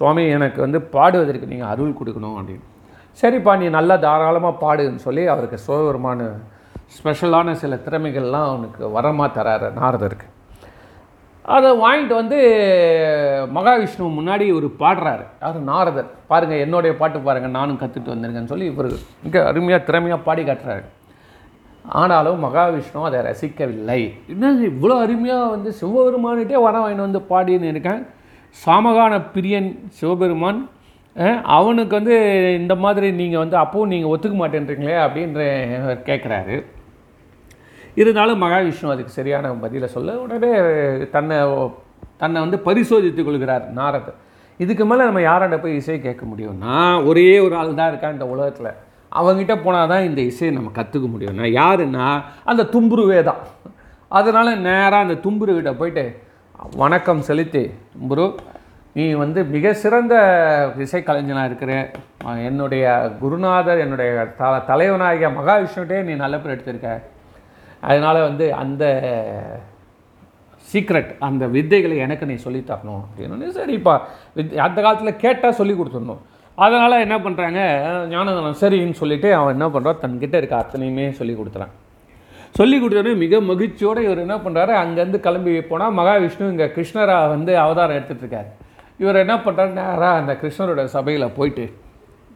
சுவாமி 0.00 0.24
எனக்கு 0.36 0.60
வந்து 0.66 0.78
பாடுவதற்கு 0.94 1.52
நீங்கள் 1.52 1.72
அருள் 1.72 1.98
கொடுக்கணும் 2.00 2.38
அப்படின்னு. 2.40 2.66
சரிப்பா 3.20 3.52
நீ 3.58 3.66
நல்லா 3.78 3.96
தாராளமாக 4.04 4.60
பாடுன்னு 4.62 5.04
சொல்லி 5.06 5.26
அவருக்கு 5.32 5.58
சிவபெருமான 5.66 6.28
ஸ்பெஷலான 6.96 7.52
சில 7.60 7.74
திறமைகள்லாம் 7.84 8.48
அவனுக்கு 8.50 8.82
வரமாக 8.96 9.28
தராரு 9.36 9.68
நாரதருக்கு. 9.80 10.26
அதை 11.54 11.70
வாங்கிட்டு 11.84 12.14
வந்து 12.20 12.38
மகாவிஷ்ணு 13.56 14.04
முன்னாடி 14.18 14.44
இவர் 14.52 14.66
பாடுறாரு. 14.82 15.24
அவர் 15.46 15.60
நாரதர். 15.70 16.10
பாருங்கள் 16.30 16.62
என்னுடைய 16.64 16.92
பாட்டு 17.00 17.18
பாருங்கள் 17.26 17.56
நானும் 17.58 17.80
கற்றுட்டு 17.80 18.12
வந்திருக்கேன்னு 18.14 18.52
சொல்லி 18.52 18.66
இவர் 18.72 18.90
மிக 19.24 19.44
அருமையாக 19.50 19.86
திறமையாக 19.88 20.26
பாடி 20.28 20.42
காட்டுறாரு. 20.42 20.84
ஆனாலும் 22.00 22.44
மகாவிஷ்ணு 22.44 23.08
அதை 23.08 23.20
ரசிக்கவில்லை. 23.30 24.00
என்ன 24.34 24.52
இவ்வளோ 24.72 24.94
அருமையாக 25.06 25.50
வந்து 25.54 25.72
சிவபெருமானிட்டே 25.80 26.60
வர 26.66 26.76
வாங்கிட்டு 26.82 27.08
வந்து 27.08 27.22
பாடின்னு 27.32 27.72
இருக்கேன். 27.74 28.02
சாமகான 28.64 29.14
பிரியன் 29.34 29.70
சிவபெருமான் 29.98 30.60
அவனுக்கு 31.56 31.94
வந்து 31.98 32.14
இந்த 32.60 32.74
மாதிரி 32.84 33.08
நீங்கள் 33.20 33.42
வந்து 33.42 33.56
அப்பவும் 33.62 33.92
நீங்கள் 33.94 34.12
ஒத்துக்க 34.12 34.36
மாட்டேன்றீங்களே 34.40 34.96
அப்படின்ற 35.04 35.42
கேட்குறாரு 36.08 36.56
இருந்தாலும் 38.00 38.42
மகாவிஷ்ணு 38.44 38.92
அதுக்கு 38.94 39.18
சரியான 39.18 39.52
பதிலை 39.64 39.88
சொல்ல 39.88 40.14
உடனே 40.22 40.52
தன்னை 41.16 41.36
தன்னை 42.22 42.38
வந்து 42.44 42.58
பரிசோதித்துக் 42.66 43.28
கொள்கிறார் 43.28 43.64
நாரதர். 43.78 44.18
இதுக்கு 44.60 44.84
மேலே 44.84 45.04
நம்ம 45.08 45.20
யாரோட 45.20 45.56
போய் 45.58 45.78
இசையை 45.80 46.00
கேட்க 46.00 46.24
முடியும்னா 46.30 46.74
ஒரே 47.08 47.28
ஒரு 47.44 47.54
ஆள் 47.60 47.78
தான் 47.80 47.90
இருக்கான் 47.92 48.16
இந்த 48.16 48.26
உலகத்தில். 48.34 48.70
அவங்ககிட்ட 49.12 49.54
போனால் 49.62 49.90
தான் 49.92 50.06
இந்த 50.08 50.20
இசையை 50.30 50.52
நம்ம 50.56 50.72
கற்றுக்க 50.78 51.06
முடியும்னா 51.14 51.46
யாருன்னா 51.60 52.06
அந்த 52.50 52.62
தும்புருவே 52.74 53.20
தான் 53.22 53.40
அதனால் 54.08 54.60
நேராக 54.66 55.04
அந்த 55.06 55.16
தும்புருவிட்ட 55.24 55.72
போயிட்டு 55.80 56.04
வணக்கம் 56.82 57.22
செலுத்தி 57.28 57.62
தும்புரு 57.94 58.26
நீ 58.96 59.04
வந்து 59.22 59.40
மிக 59.54 59.72
சிறந்த 59.82 60.14
இசைக்கலைஞனாக 60.84 61.48
இருக்கிற 61.50 61.72
என்னுடைய 62.48 62.84
குருநாதர் 63.22 63.82
என்னுடைய 63.84 64.10
த 64.40 64.50
தலைவனாகிய 64.68 65.28
மகாவிஷ்ணுட்டே 65.38 65.98
நீ 66.08 66.12
நல்ல 66.24 66.36
பேர் 66.38 66.54
எடுத்திருக்க. 66.54 66.90
அதனால் 67.88 68.26
வந்து 68.28 68.46
அந்த 68.62 68.84
சீக்ரெட் 70.68 71.10
அந்த 71.28 71.44
வித்தைகளை 71.56 71.96
எனக்கு 72.04 72.28
நீ 72.30 72.36
சொல்லித் 72.44 72.70
தரணும் 72.70 73.02
அப்படின்னு 73.06 73.50
சரிப்பா 73.58 73.94
வித் 74.36 74.54
அந்த 74.66 74.78
காலத்தில் 74.84 75.22
கேட்டால் 75.24 75.58
சொல்லி 75.60 75.74
கொடுத்துடணும். 75.76 76.22
அதனால் 76.58 77.02
என்ன 77.04 77.16
பண்ணுறாங்க 77.24 77.60
ஞானதனம் 78.14 78.60
சரின்னு 78.62 79.00
சொல்லிவிட்டு 79.02 79.30
அவன் 79.38 79.54
என்ன 79.56 79.66
பண்ணுறான் 79.74 80.02
தன்கிட்ட 80.04 80.36
இருக்க 80.40 80.56
அத்தனையுமே 80.62 81.06
சொல்லி 81.20 81.34
கொடுத்துறான் 81.38 81.72
சொல்லி 82.58 82.76
கொடுத்தோடனே 82.78 83.14
மிக 83.22 83.40
மகிழ்ச்சியோடு 83.52 84.00
இவர் 84.06 84.24
என்ன 84.24 84.36
பண்ணுறாரு 84.44 84.72
அங்கேருந்து 84.82 85.20
கிளம்பி 85.26 85.54
போனால் 85.70 85.96
மகாவிஷ்ணு 86.00 86.52
இங்கே 86.52 86.68
கிருஷ்ணரா 86.76 87.16
வந்து 87.34 87.52
அவதாரம் 87.64 87.96
எடுத்துகிட்டு 87.98 88.24
இருக்காரு. 88.26 88.50
இவர் 89.02 89.22
என்ன 89.22 89.34
பண்ணுறாரு 89.44 89.72
நேராக 89.78 90.20
அந்த 90.20 90.32
கிருஷ்ணரோட 90.42 90.82
சபையில் 90.96 91.34
போயிட்டு 91.38 91.64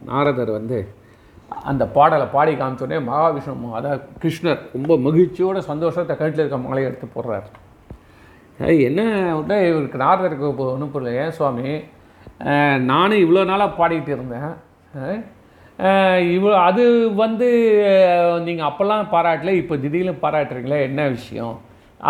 நாரதர் 0.09 0.51
வந்து 0.59 0.79
அந்த 1.71 1.85
பாடலை 1.97 2.27
பாடி 2.35 2.53
காமிச்சோடனே 2.61 2.99
மகாவிஷ்ணு 3.11 3.77
அதாவது 3.79 4.03
கிருஷ்ணர் 4.23 4.61
ரொம்ப 4.77 4.93
மகிழ்ச்சியோட 5.07 5.59
சந்தோஷத்தை 5.71 6.15
கட்டில் 6.17 6.43
இருக்க 6.43 6.59
மலையை 6.65 6.89
எடுத்து 6.89 7.07
போடுறாரு. 7.15 7.49
என்ன 8.89 9.01
விட்டா 9.39 9.57
இவருக்கு 9.71 9.99
நாரதருக்கு 10.05 10.47
ஒன்றும் 10.73 10.93
புரியல. 10.95 11.19
ஏன் 11.25 11.37
சுவாமி? 11.39 11.69
நானும் 12.91 13.23
இவ்வளோ 13.25 13.45
நாளாக 13.51 13.77
பாடிக்கிட்டு 13.79 14.17
இருந்தேன். 14.17 14.53
இவ்வளோ 16.37 16.57
அது 16.69 16.85
வந்து 17.23 17.49
நீங்கள் 18.47 18.69
அப்போல்லாம் 18.69 19.13
பாராட்டல 19.15 19.55
இப்போ 19.63 19.77
திடீர்னு 19.85 20.15
பாராட்டுறீங்களே 20.25 20.81
என்ன 20.89 21.07
விஷயம்? 21.17 21.57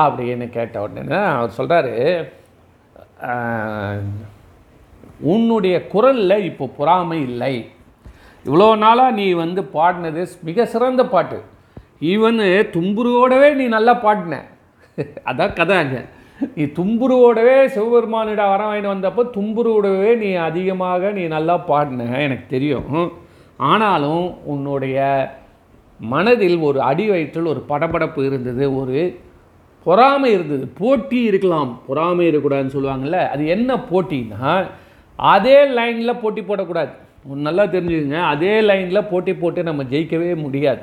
அப்படின்னு 0.04 0.48
கேட்ட 0.56 0.82
உடனே 0.86 1.20
அவர் 1.36 1.56
சொல்கிறாரு 1.58 1.94
உன்னுடைய 5.32 5.76
குரலில் 5.92 6.44
இப்போ 6.50 6.66
பொறாமை 6.78 7.18
இல்லை. 7.28 7.54
இவ்வளோ 8.44 8.68
நாளாக 8.84 9.16
நீ 9.20 9.26
வந்து 9.44 9.62
பாடினது 9.76 10.22
மிக 10.48 10.66
சிறந்த 10.74 11.02
பாட்டு. 11.14 11.38
ஈவன் 12.12 12.40
தும்புருவோடவே 12.76 13.48
நீ 13.60 13.64
நல்லா 13.76 13.94
பாடின. 14.04 14.36
அதான் 15.30 15.56
கதை 15.58 15.76
அங்கே. 15.76 16.02
நீ 16.54 16.64
தும்புருவோடவே 16.78 17.56
சிவபெருமானிட 17.74 18.42
வர 18.50 18.60
வாங்கிட்டு 18.68 18.94
வந்தப்போ 18.94 19.22
தும்புருவோடவே 19.36 20.10
நீ 20.16 20.30
அதிகமாக 20.48 21.10
நீ 21.18 21.24
நல்லா 21.36 21.56
பாடின 21.70 22.06
எனக்கு 22.26 22.46
தெரியும். 22.54 23.12
ஆனாலும் 23.70 24.26
உன்னுடைய 24.52 24.98
மனதில் 26.00 26.58
ஒரு 26.68 26.78
அடி 26.80 27.06
வயிற்றில் 27.10 27.50
ஒரு 27.52 27.62
படபடப்பு 27.68 28.20
இருந்தது 28.26 28.64
ஒரு 28.80 28.98
பொறாமை 29.86 30.28
இருந்தது. 30.32 30.64
போட்டி 30.80 31.18
இருக்கலாம். 31.22 31.70
பொறாமை 31.86 32.24
இருக்கக்கூடாதுன்னு 32.28 32.76
சொல்லுவாங்கள்ல 32.76 33.20
அது 33.34 33.46
என்ன 33.46 33.76
போட்டின்னா 33.90 34.52
அதே 35.18 35.66
லைனில் 35.66 36.20
போட்டி 36.22 36.40
போடக்கூடாது. 36.40 36.92
ஒன்று 37.28 37.42
நல்லா 37.42 37.64
தெரிஞ்சுக்கங்க 37.64 38.22
அதே 38.22 38.60
லைனில் 38.60 39.08
போட்டி 39.10 39.34
போட்டு 39.34 39.62
நம்ம 39.62 39.82
ஜெயிக்கவே 39.82 40.36
முடியாது. 40.36 40.82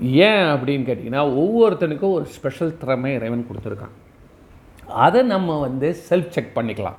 ஏன் 0.00 0.46
அப்படின்னு 0.54 0.86
கேட்டிங்கன்னா 0.88 1.24
ஒவ்வொருத்தனுக்கும் 1.42 2.12
ஒரு 2.12 2.24
ஸ்பெஷல் 2.24 2.78
திறமை 2.78 3.14
இறைவன் 3.14 3.46
கொடுத்துருக்கான். 3.48 3.94
அதை 4.88 5.22
நம்ம 5.22 5.60
வந்து 5.60 5.96
செல்ஃப் 6.08 6.28
செக் 6.28 6.56
பண்ணிக்கலாம். 6.58 6.98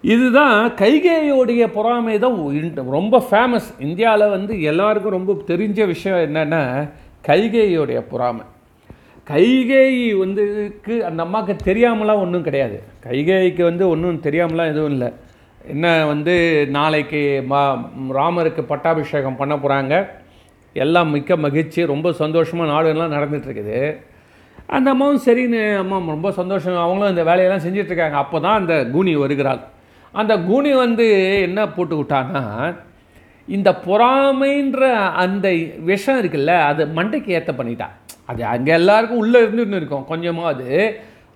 இதுதான் 0.00 0.70
கைகேயோடைய 0.70 1.66
பொறாமை 1.66 2.18
தான் 2.18 2.74
ரொம்ப 2.74 3.24
ஃபேமஸ் 3.30 3.68
இந்தியாவில் 3.78 4.28
வந்து 4.28 4.62
எல்லாருக்கும் 4.62 5.16
ரொம்ப 5.18 5.32
தெரிஞ்ச 5.32 5.86
விஷயம் 5.86 6.18
என்னென்னா 6.18 6.90
கைகேயோடைய 7.26 8.00
பொறாமை. 8.10 8.42
கைகேயி 9.26 10.04
வந்துக்கு 10.20 10.94
அந்த 11.08 11.20
அம்மாவுக்கு 11.26 11.54
தெரியாமலாம் 11.68 12.22
ஒன்றும் 12.24 12.46
கிடையாது. 12.46 12.76
கைகேயிக்கு 13.06 13.62
வந்து 13.68 13.84
ஒன்றும் 13.92 14.24
தெரியாமலாம் 14.26 14.70
எதுவும் 14.72 14.92
இல்லை. 14.94 15.08
என்ன 15.72 15.86
வந்து 16.12 16.34
நாளைக்கு 16.76 17.20
மா 17.50 17.60
ராமருக்கு 18.18 18.62
பட்டாபிஷேகம் 18.72 19.38
பண்ண 19.40 19.54
போகிறாங்க 19.56 19.94
எல்லாம் 20.76 21.12
மிக்க 21.14 21.36
மகிழ்ச்சி 21.44 21.80
ரொம்ப 21.92 22.08
சந்தோஷமாக 22.22 22.70
நாடுலாம் 22.72 23.14
நடந்துகிட்ருக்குது 23.16 23.78
அந்த 24.76 24.88
அம்மாவும் 24.94 25.24
சரின்னு 25.26 25.62
அம்மா 25.82 25.96
ரொம்ப 26.16 26.30
சந்தோஷம். 26.40 26.82
அவங்களும் 26.84 27.12
இந்த 27.14 27.24
வேலையெல்லாம் 27.30 27.64
செஞ்சிட்ருக்காங்க 27.66 28.18
அப்போ 28.24 28.40
தான் 28.46 28.58
அந்த 28.60 28.74
கூனி 28.94 29.12
வருகிறாள். 29.24 29.62
அந்த 30.14 30.34
கூனி 30.48 30.70
வந்து 30.84 31.06
என்ன 31.46 31.60
போட்டு 31.76 31.96
விட்டான்னா 31.98 32.44
இந்த 33.48 33.70
பொறாமைன்ற 33.86 34.82
அந்த 35.24 35.46
விஷம் 35.90 36.20
இருக்குல்ல 36.20 36.54
அது 36.70 36.82
மண்டைக்கு 36.98 37.30
ஏற்ற 37.38 37.52
பண்ணிட்டா. 37.60 37.88
அது 38.30 38.42
அங்கே 38.54 38.72
எல்லாருக்கும் 38.80 39.22
உள்ளே 39.24 39.38
இருந்துன்னு 39.44 39.80
இருக்கும். 39.80 40.06
கொஞ்சமாக 40.12 40.52
அது. 40.54 40.68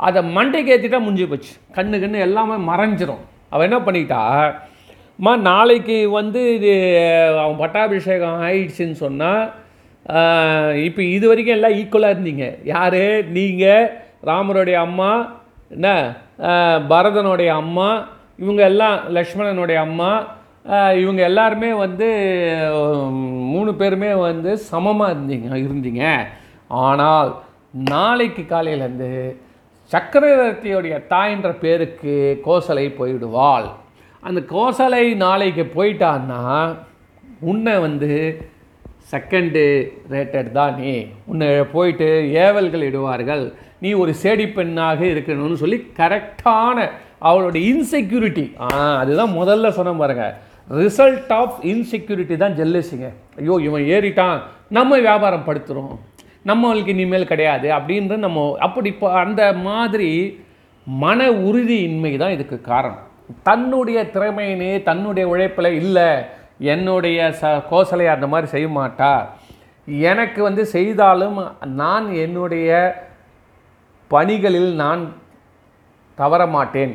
அதை 0.07 0.21
மண்டைக்கு 0.37 0.73
ஏற்றிட்டா 0.75 1.01
முடிஞ்சு 1.07 1.27
போச்சு. 1.33 1.53
கண்ணு 1.77 1.97
கண்ணு 2.05 2.27
எல்லாமே 2.29 2.57
மறைஞ்சிரும். 2.71 3.25
அவள் 3.53 3.67
என்ன 3.69 3.79
பண்ணிக்கிட்டா 3.87 4.23
அம்மா 5.19 5.33
நாளைக்கு 5.51 5.97
வந்து 6.19 6.41
இது 6.57 6.73
அவன் 7.43 7.61
பட்டாபிஷேகம் 7.63 8.41
ஆயிடுச்சுன்னு 8.47 8.97
சொன்னால் 9.05 9.43
இப்போ 10.87 11.03
இது 11.17 11.25
வரைக்கும் 11.31 11.57
எல்லாம் 11.57 11.77
ஈக்குவலாக 11.81 12.15
இருந்தீங்க. 12.15 12.47
யார்? 12.73 13.03
நீங்கள் 13.37 13.91
ராமருடைய 14.29 14.79
அம்மா 14.87 15.11
என்ன? 15.75 15.89
பரதனுடைய 16.93 17.51
அம்மா 17.63 17.89
இவங்க 18.43 18.63
எல்லாம் 18.71 18.97
லக்ஷ்மணனுடைய 19.17 19.79
அம்மா 19.89 20.11
இவங்க 21.03 21.21
எல்லாருமே 21.31 21.71
வந்து 21.85 22.09
மூணு 23.55 23.71
பேருமே 23.81 24.11
வந்து 24.29 24.51
சமமாக 24.71 25.13
இருந்தீங்க 25.15 25.49
இருந்தீங்க. 25.67 26.05
ஆனால் 26.83 27.31
நாளைக்கு 27.93 28.43
காலையிலேருந்து 28.52 29.11
சக்கரவர்த்தியுடைய 29.90 30.95
தாயின்ற 31.12 31.49
பேருக்கு 31.62 32.14
கோசலை 32.47 32.87
போயிடுவாள். 32.99 33.66
அந்த 34.23 34.40
கோசலை 34.54 35.04
நாளைக்கு 35.25 35.64
போயிட்டான்னா 35.76 36.43
உன்னை 37.50 37.75
வந்து 37.87 38.11
செகண்டு 39.11 39.64
ரேட்டட் 40.12 40.50
தான் 40.59 40.76
நீ. 40.81 40.93
உன்னை 41.31 41.49
போயிட்டு 41.75 42.09
ஏவல்கள் 42.45 42.87
இடுவார்கள். 42.88 43.45
நீ 43.83 43.90
ஒரு 44.02 44.12
சேடி 44.23 44.47
பெண்ணாக 44.57 45.00
இருக்கணும்னு 45.12 45.61
சொல்லி 45.62 45.78
கரெக்டான 45.99 46.87
அவளோட 47.28 47.57
இன்செக்யூரிட்டி 47.73 48.47
ஆ 48.64 48.69
அதுதான் 49.02 49.37
முதல்ல 49.40 49.69
சொன்ன 49.78 49.95
பாருங்க. 50.00 50.26
ரிசல்ட் 50.83 51.33
ஆஃப் 51.40 51.59
இன்செக்யூரிட்டி 51.73 52.37
தான் 52.43 52.57
ஜெல்லசிங்க 52.61 53.09
ஐயோ 53.40 53.54
இவன் 53.69 53.87
ஏறிட்டான். 53.95 54.38
நம்ம 54.78 54.99
வியாபாரம் 55.07 55.47
படுத்துகிறோம் 55.49 55.95
நம்மளுக்கு 56.49 56.93
இனிமேல் 56.95 57.31
கிடையாது 57.33 57.69
அப்படின்ற 57.79 58.17
நம்ம 58.25 58.41
அப்படி 58.67 58.89
இப்போ 58.95 59.09
அந்த 59.23 59.43
மாதிரி 59.67 60.11
மன 60.87 61.29
உறுதியின்மை 61.49 62.13
தான் 62.23 62.35
இதுக்கு 62.37 62.57
காரணம். 62.73 63.05
தன்னுடைய 63.49 63.99
திறமையினே 64.15 64.73
தன்னுடைய 64.89 65.25
உழைப்பில் 65.33 65.79
இல்லை 65.83 66.09
என்னுடைய 66.73 67.19
ச 67.41 67.53
கோசலை 67.71 68.07
அந்த 68.15 68.27
மாதிரி 68.33 68.49
செய்ய 68.55 68.69
மாட்டா. 68.79 69.13
எனக்கு 70.11 70.41
வந்து 70.49 70.63
செய்தாலும் 70.75 71.39
நான் 71.83 72.07
என்னுடைய 72.25 72.69
பணிகளில் 74.11 74.71
நான் 74.83 75.03
தவற 76.19 76.43
மாட்டேன். 76.57 76.95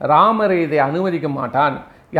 ராமர் 0.00 0.54
இதை 0.64 0.78
அனுமதிக்க 0.88 1.28
மாட்டான். 1.40 1.74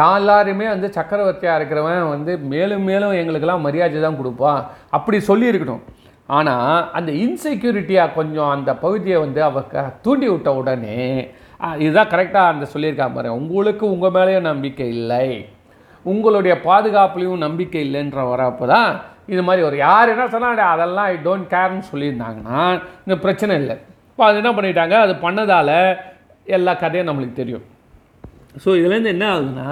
எல்லாருமே 0.09 0.67
வந்து 0.75 0.89
சக்கரவர்த்தியாக 0.97 1.59
இருக்கிறவன் 1.59 2.11
வந்து 2.15 2.33
மேலும் 2.53 2.85
மேலும் 2.91 3.15
எங்களுக்கெல்லாம் 3.21 3.67
மரியாதை 3.67 4.01
தான் 4.07 4.21
கொடுப்பான். 4.21 4.61
அப்படி 4.97 5.19
சொல்லியிருக்கணும். 5.31 5.83
ஆனால் 6.31 6.67
அந்த 6.93 7.11
இன்செக்யூரிட்டியாக 7.23 8.15
கொஞ்சம் 8.15 8.51
அந்த 8.51 8.75
பகுதியை 8.77 9.19
வந்து 9.19 9.43
அவ 9.43 9.61
க- 9.67 9.93
தூண்டி 10.03 10.29
விட்ட 10.29 10.53
உடனே 10.55 10.99
இதுதான் 11.79 12.09
கரெக்டாக 12.09 12.53
அந்த 12.53 12.67
சொல்லியிருக்காங்க 12.73 13.15
பாருங்க. 13.15 13.37
உங்களுக்கு 13.37 13.85
உங்கள் 13.91 14.11
மேலேயும் 14.11 14.49
நம்பிக்கை 14.49 14.89
இல்லை. 14.95 15.25
உங்களுடைய 16.05 16.55
பாதுகாப்புலையும் 16.65 17.39
நம்பிக்கை 17.39 17.81
இல்லைன்ற 17.85 18.21
வரப்போ 18.31 18.67
தான் 18.67 18.91
இது 19.29 19.43
மாதிரி 19.43 19.67
ஒரு 19.67 19.77
யார் 19.79 20.09
என்ன 20.09 20.29
சொன்னால் 20.29 20.63
அதெல்லாம் 20.67 21.07
ஐ 21.07 21.17
டோன்ட் 21.25 21.51
கேர்னு 21.51 21.83
சொல்லியிருந்தாங்கன்னா 21.93 22.61
இந்த 23.05 23.17
பிரச்சனை 23.19 23.57
இல்லை. 23.57 23.77
இப்போ 24.09 24.25
அது 24.25 24.37
என்ன 24.37 24.53
பண்ணிட்டாங்க? 24.53 24.95
அது 25.01 25.15
பண்ணதால் 25.23 25.75
எல்லா 26.47 26.73
கதையும் 26.75 27.09
நம்மளுக்கு 27.09 27.33
தெரியும். 27.33 27.67
ஸோ 28.65 28.69
இதுலேருந்து 28.77 29.09
என்ன 29.09 29.27
ஆகுதுன்னா 29.33 29.69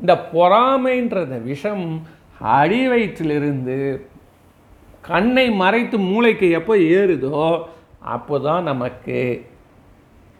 இந்த 0.00 0.14
பொறாமைன்றத 0.32 1.42
விஷம் 1.42 1.86
அடி 2.54 2.88
வயிற்றிலிருந்து 2.88 3.76
கண்ணை 5.08 5.46
மறைத்து 5.62 5.96
மூளைக்கு 6.10 6.46
எப்போ 6.58 6.74
ஏறுதோ 6.98 7.44
அப்போ 8.14 8.34
தான் 8.48 8.68
நமக்கு 8.70 9.18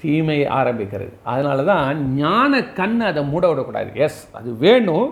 தீமை 0.03 0.39
ஆரம்பிக்கிறது. 0.59 1.13
அதனால 1.33 1.65
தான் 1.73 1.99
ஞான 2.21 2.63
கண் 2.79 3.01
அதை 3.09 3.23
மூட 3.33 3.45
விடக்கூடாது. 3.49 3.91
எஸ் 4.07 4.23
அது 4.39 4.51
வேணும். 4.65 5.09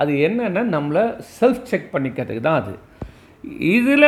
அது 0.00 0.12
என்னென்னா 0.28 0.62
நம்மளை 0.76 1.04
செல்ஃப் 1.38 1.68
செக் 1.72 1.92
பண்ணிக்கிறதுக்கு 1.92 2.44
தான் 2.48 2.60
அது. 2.62 2.74
இதில் 3.74 4.06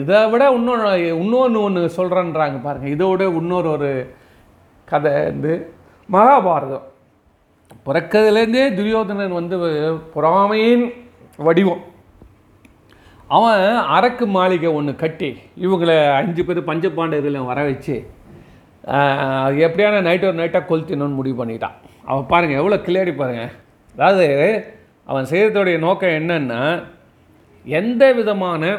இதை 0.00 0.18
விட 0.32 0.42
இன்னொன்று 0.56 0.90
இன்னொன்று 1.22 1.58
ஒன்று 1.66 1.82
சொல்கிறேன்றாங்க 1.98 2.58
பாருங்கள் 2.66 2.94
இதோட 2.96 3.20
இன்னொரு 3.40 3.68
ஒரு 3.76 3.90
கதை 4.90 5.12
வந்து 5.30 5.52
மகாபாரதம். 6.08 6.86
பிறக்கிறதுலேருந்தே 7.86 8.64
துரியோதனன் 8.78 9.38
வந்து 9.40 9.56
பொறாமையின் 10.14 10.84
வடிவம். 11.46 11.82
அவன் 13.36 13.64
அரக்கு 13.96 14.24
மாளிகை 14.36 14.70
ஒன்று 14.78 14.92
கட்டி 15.02 15.28
இவங்களை 15.64 15.96
அஞ்சு 16.18 16.42
பேர் 16.46 16.68
பஞ்சபாண்டவர்களை 16.70 17.42
வர 17.50 17.60
வச்சு 17.68 17.96
அது 19.44 19.56
எப்படியான 19.66 20.00
நைட் 20.06 20.28
ஒரு 20.28 20.40
நைட்டாக 20.40 20.64
கொளுத்தினோன்னு 20.70 21.18
முடிவு 21.18 21.36
பண்ணிட்டான். 21.40 21.76
அவன் 22.10 22.30
பாருங்கள் 22.32 22.60
எவ்வளோ 22.60 22.78
கிளியாடி 22.86 23.12
பாருங்கள் 23.20 23.52
அதாவது 23.94 24.26
அவன் 25.10 25.28
செய்கிறதோடைய 25.30 25.76
நோக்கம் 25.84 26.16
என்னன்னா 26.20 26.60
எந்த 27.64 28.02
விதமான 28.18 28.72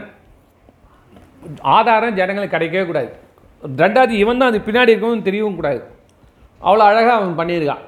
ஆதாரம் 1.77 2.17
ஜனங்களுக்கு 2.19 2.55
கிடைக்கவே 2.55 2.83
கூடாது. 2.89 3.09
ரெண்டாவது 3.81 4.13
இவன் 4.23 4.39
தான் 4.41 4.51
அது 4.51 4.59
பின்னாடி 4.67 4.93
இருக்கவும் 4.93 5.27
தெரியவும் 5.27 5.57
கூடாது. 5.59 5.81
அவ்வளோ 6.61 6.83
அழகாக 6.89 7.15
அவன் 7.19 7.39
பண்ணியிருக்கான். 7.39 7.83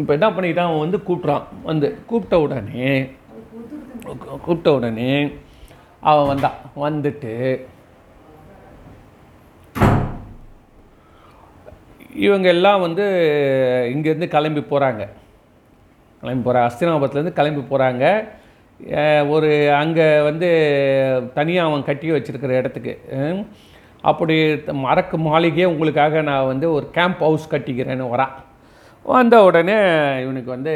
இப்போ 0.00 0.12
என்ன 0.16 0.26
பண்ணிக்கிட்டான் 0.34 0.68
அவன் 0.70 0.84
வந்து 0.84 0.98
கூப்பிட்றான் 1.06 1.46
வந்து 1.70 1.88
கூப்பிட்ட 2.08 2.36
உடனே 2.44 2.90
கூப்பிட்ட 4.44 4.68
உடனே 4.78 5.10
அவன் 6.10 6.28
வந்தான். 6.30 6.58
வந்துட்டு 6.84 7.32
இவங்க 12.26 12.48
எல்லாம் 12.56 12.84
வந்து 12.86 13.04
இங்கேருந்து 13.94 14.28
கிளம்பி 14.34 14.62
போகிறாங்க 14.70 15.02
கிளம்பி 16.20 16.44
போகிற 16.44 16.62
அஸ்தினாபத்துலேருந்து 16.68 17.38
கிளம்பி 17.38 17.62
போகிறாங்க 17.70 18.04
ஒரு 19.34 19.50
அங்கே 19.80 20.06
வந்து 20.28 20.48
தனியாக 21.36 21.68
அவன் 21.68 21.88
கட்டி 21.88 22.08
வச்சுருக்கிற 22.12 22.52
இடத்துக்கு. 22.60 22.92
அப்படி 24.10 24.34
மறக்கு 24.86 25.16
மாளிகையே 25.18 25.66
உங்களுக்காக 25.72 26.22
நான் 26.28 26.50
வந்து 26.52 26.66
ஒரு 26.76 26.86
கேம்ப் 26.96 27.22
ஹவுஸ் 27.26 27.50
கட்டிக்கிறேன்னு 27.54 28.12
வரான். 28.14 28.34
வந்த 29.14 29.36
உடனே 29.48 29.76
இவனுக்கு 30.24 30.50
வந்து 30.56 30.74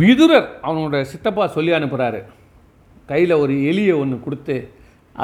விதுரர் 0.00 0.46
அவனோட 0.66 1.00
சித்தப்பா 1.10 1.44
சொல்லி 1.56 1.72
அனுப்புகிறாரு 1.78 2.20
கையில் 3.10 3.34
ஒரு 3.42 3.54
எலியை 3.70 3.94
ஒன்று 4.02 4.16
கொடுத்து 4.24 4.56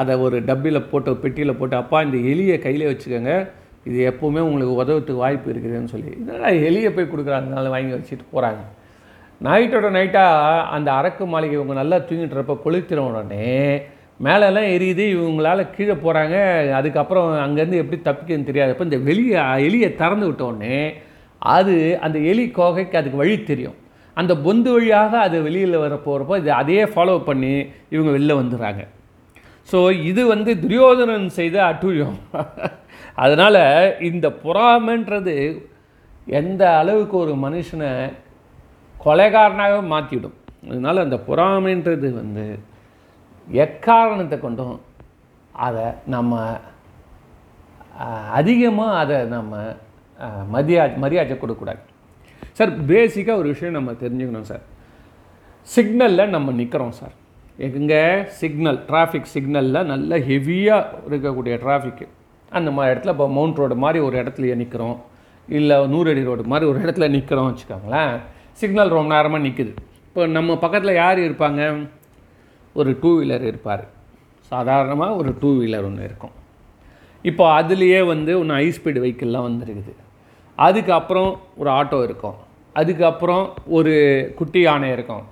அதை 0.01 0.13
ஒரு 0.25 0.37
டப்பியில் 0.49 0.87
போட்டு 0.91 1.11
பெட்டியில் 1.23 1.57
போட்டு 1.59 1.75
அப்பா 1.79 1.97
இந்த 2.07 2.17
எலியை 2.31 2.57
கையில் 2.65 2.89
வச்சுக்கோங்க. 2.89 3.33
இது 3.87 3.97
எப்போவுமே 4.11 4.41
உங்களுக்கு 4.47 4.73
உதவத்துக்கு 4.81 5.23
வாய்ப்பு 5.23 5.49
இருக்குதுன்னு 5.53 5.91
சொல்லி. 5.93 6.11
இதனால் 6.21 6.59
எலியை 6.67 6.91
போய் 6.95 7.09
கொடுக்குறாங்கனால 7.13 7.73
வாங்கி 7.75 7.93
வச்சுட்டு 7.95 8.27
போகிறாங்க 8.35 8.61
நைட்டோட 9.47 9.89
நைட்டாக 9.97 10.63
அந்த 10.75 10.89
அரக்கு 10.99 11.25
மாளிகை 11.33 11.55
இவங்க 11.59 11.75
நல்லா 11.81 11.97
தூங்கிட்டுறப்ப 12.07 12.55
கொளுத்தின 12.65 13.05
உடனே 13.09 13.51
மேலெல்லாம் 14.27 14.69
எரியுது. 14.75 15.05
இவங்களால 15.17 15.59
கீழே 15.75 15.95
போகிறாங்க 16.05 16.35
அதுக்கப்புறம் 16.79 17.29
அங்கேருந்து 17.45 17.81
எப்படி 17.83 17.99
தப்பிக்கன்னு 18.09 18.49
தெரியாது. 18.49 18.73
அப்போ 18.73 18.87
இந்த 18.89 18.99
வெளியே 19.09 19.37
எலியை 19.67 19.91
திறந்து 20.01 20.27
விட்ட 20.29 20.43
உடனே 20.51 20.79
அது 21.57 21.75
அந்த 22.05 22.17
எலி 22.31 22.47
கோகைக்கு 22.59 22.99
அதுக்கு 22.99 23.23
வழி 23.23 23.35
தெரியும். 23.51 23.77
அந்த 24.17 24.33
பொந்து 24.43 24.69
வழியாக 24.73 25.13
அது 25.25 25.37
வெளியில் 25.45 25.83
வர 25.83 25.95
போகிறப்போ 26.05 26.35
இது 26.41 26.51
அதையே 26.57 26.85
ஃபாலோ 26.91 27.15
பண்ணி 27.27 27.53
இவங்க 27.89 28.09
வெளில 28.15 28.33
வந்துடுறாங்க. 28.39 28.81
ஸோ 29.69 29.77
இது 30.09 30.21
வந்து 30.31 30.51
துரியோதனன் 30.61 31.27
செய்த 31.37 31.57
அட்டூழியம். 31.67 32.17
அதனால் 33.23 33.61
இந்த 34.09 34.27
புறாமன்றது 34.43 35.35
எந்த 36.39 36.63
அளவுக்கு 36.79 37.15
ஒரு 37.23 37.33
மனுஷனை 37.43 37.91
கொலைகாரனாக 38.95 39.75
மாற்றிவிடும் 39.91 40.37
அதனால் 40.67 41.05
அந்த 41.05 41.17
புறாமைன்றது 41.27 42.09
வந்து 42.17 42.45
எக்காரணத்தை 43.47 44.37
கொண்டும் 44.39 44.75
அதை 45.59 45.85
நம்ம 46.07 46.33
அதிகமாக 48.39 48.99
அதை 49.01 49.17
நம்ம 49.33 49.53
அஹ், 50.19 50.45
மரியா 50.53 50.83
மரியாதை 50.97 51.35
கொடுக்கக்கூடாது. 51.35 51.81
சார் 52.57 52.71
பேசிக்காக 52.91 53.39
ஒரு 53.41 53.49
விஷயம் 53.53 53.77
நம்ம 53.77 53.91
தெரிஞ்சுக்கணும் 54.03 54.49
சார். 54.51 54.63
சிக்னலில் 55.67 56.33
நம்ம 56.35 56.51
நிற்கிறோம் 56.61 56.95
சார். 56.99 57.15
எங்கே 57.67 58.01
சிக்னல் 58.39 58.79
டிராஃபிக் 58.89 59.31
சிக்னலில் 59.35 59.87
நல்ல 59.93 60.17
ஹெவியாக 60.29 60.99
இருக்கக்கூடிய 61.09 61.55
டிராஃபிக்கு 61.63 62.05
அந்த 62.57 62.69
மாதிரி 62.75 62.91
இடத்துல 62.93 63.13
இப்போ 63.15 63.27
மவுண்ட் 63.37 63.59
ரோடு 63.61 63.75
மாதிரி 63.83 63.99
ஒரு 64.07 64.15
இடத்துலையே 64.21 64.55
நிற்கிறோம் 64.61 64.97
இல்லை 65.47 65.77
நூறடி 65.93 66.23
ரோடு 66.29 66.43
மாதிரி 66.51 66.65
ஒரு 66.71 66.79
இடத்துல 66.83 67.07
நிற்கிறோம் 67.15 67.47
வச்சுக்கோங்களேன். 67.49 68.13
சிக்னல் 68.59 68.93
ரொம்ப 68.95 69.13
நேரமாக 69.15 69.43
நிற்குது 69.47 69.73
இப்போ 70.07 70.21
நம்ம 70.37 70.55
பக்கத்தில் 70.63 70.99
யார் 71.03 71.19
இருப்பாங்க? 71.27 71.61
ஒரு 72.79 72.91
டூ 73.01 73.09
வீலர் 73.19 73.45
இருப்பார். 73.51 73.83
சாதாரணமாக 74.51 75.17
ஒரு 75.21 75.31
டூ 75.41 75.49
வீலர் 75.61 75.87
ஒன்று 75.89 76.07
இருக்கும். 76.09 76.35
இப்போ 77.29 77.43
அதுலேயே 77.59 77.99
வந்து 78.13 78.31
ஒன்று 78.39 78.57
ஹை 78.59 78.67
ஸ்பீடு 78.77 79.01
வெஹிக்கிள்லாம் 79.03 79.47
வந்துருக்குது. 79.47 79.93
அதுக்கப்புறம் 80.67 81.31
ஒரு 81.61 81.69
ஆட்டோ 81.79 81.99
இருக்கும். 82.07 82.37
அதுக்கப்புறம் 82.79 83.45
ஒரு 83.77 83.93
குட்டி 84.37 84.59
யானை 84.67 84.89
இருக்கும். 84.95 85.23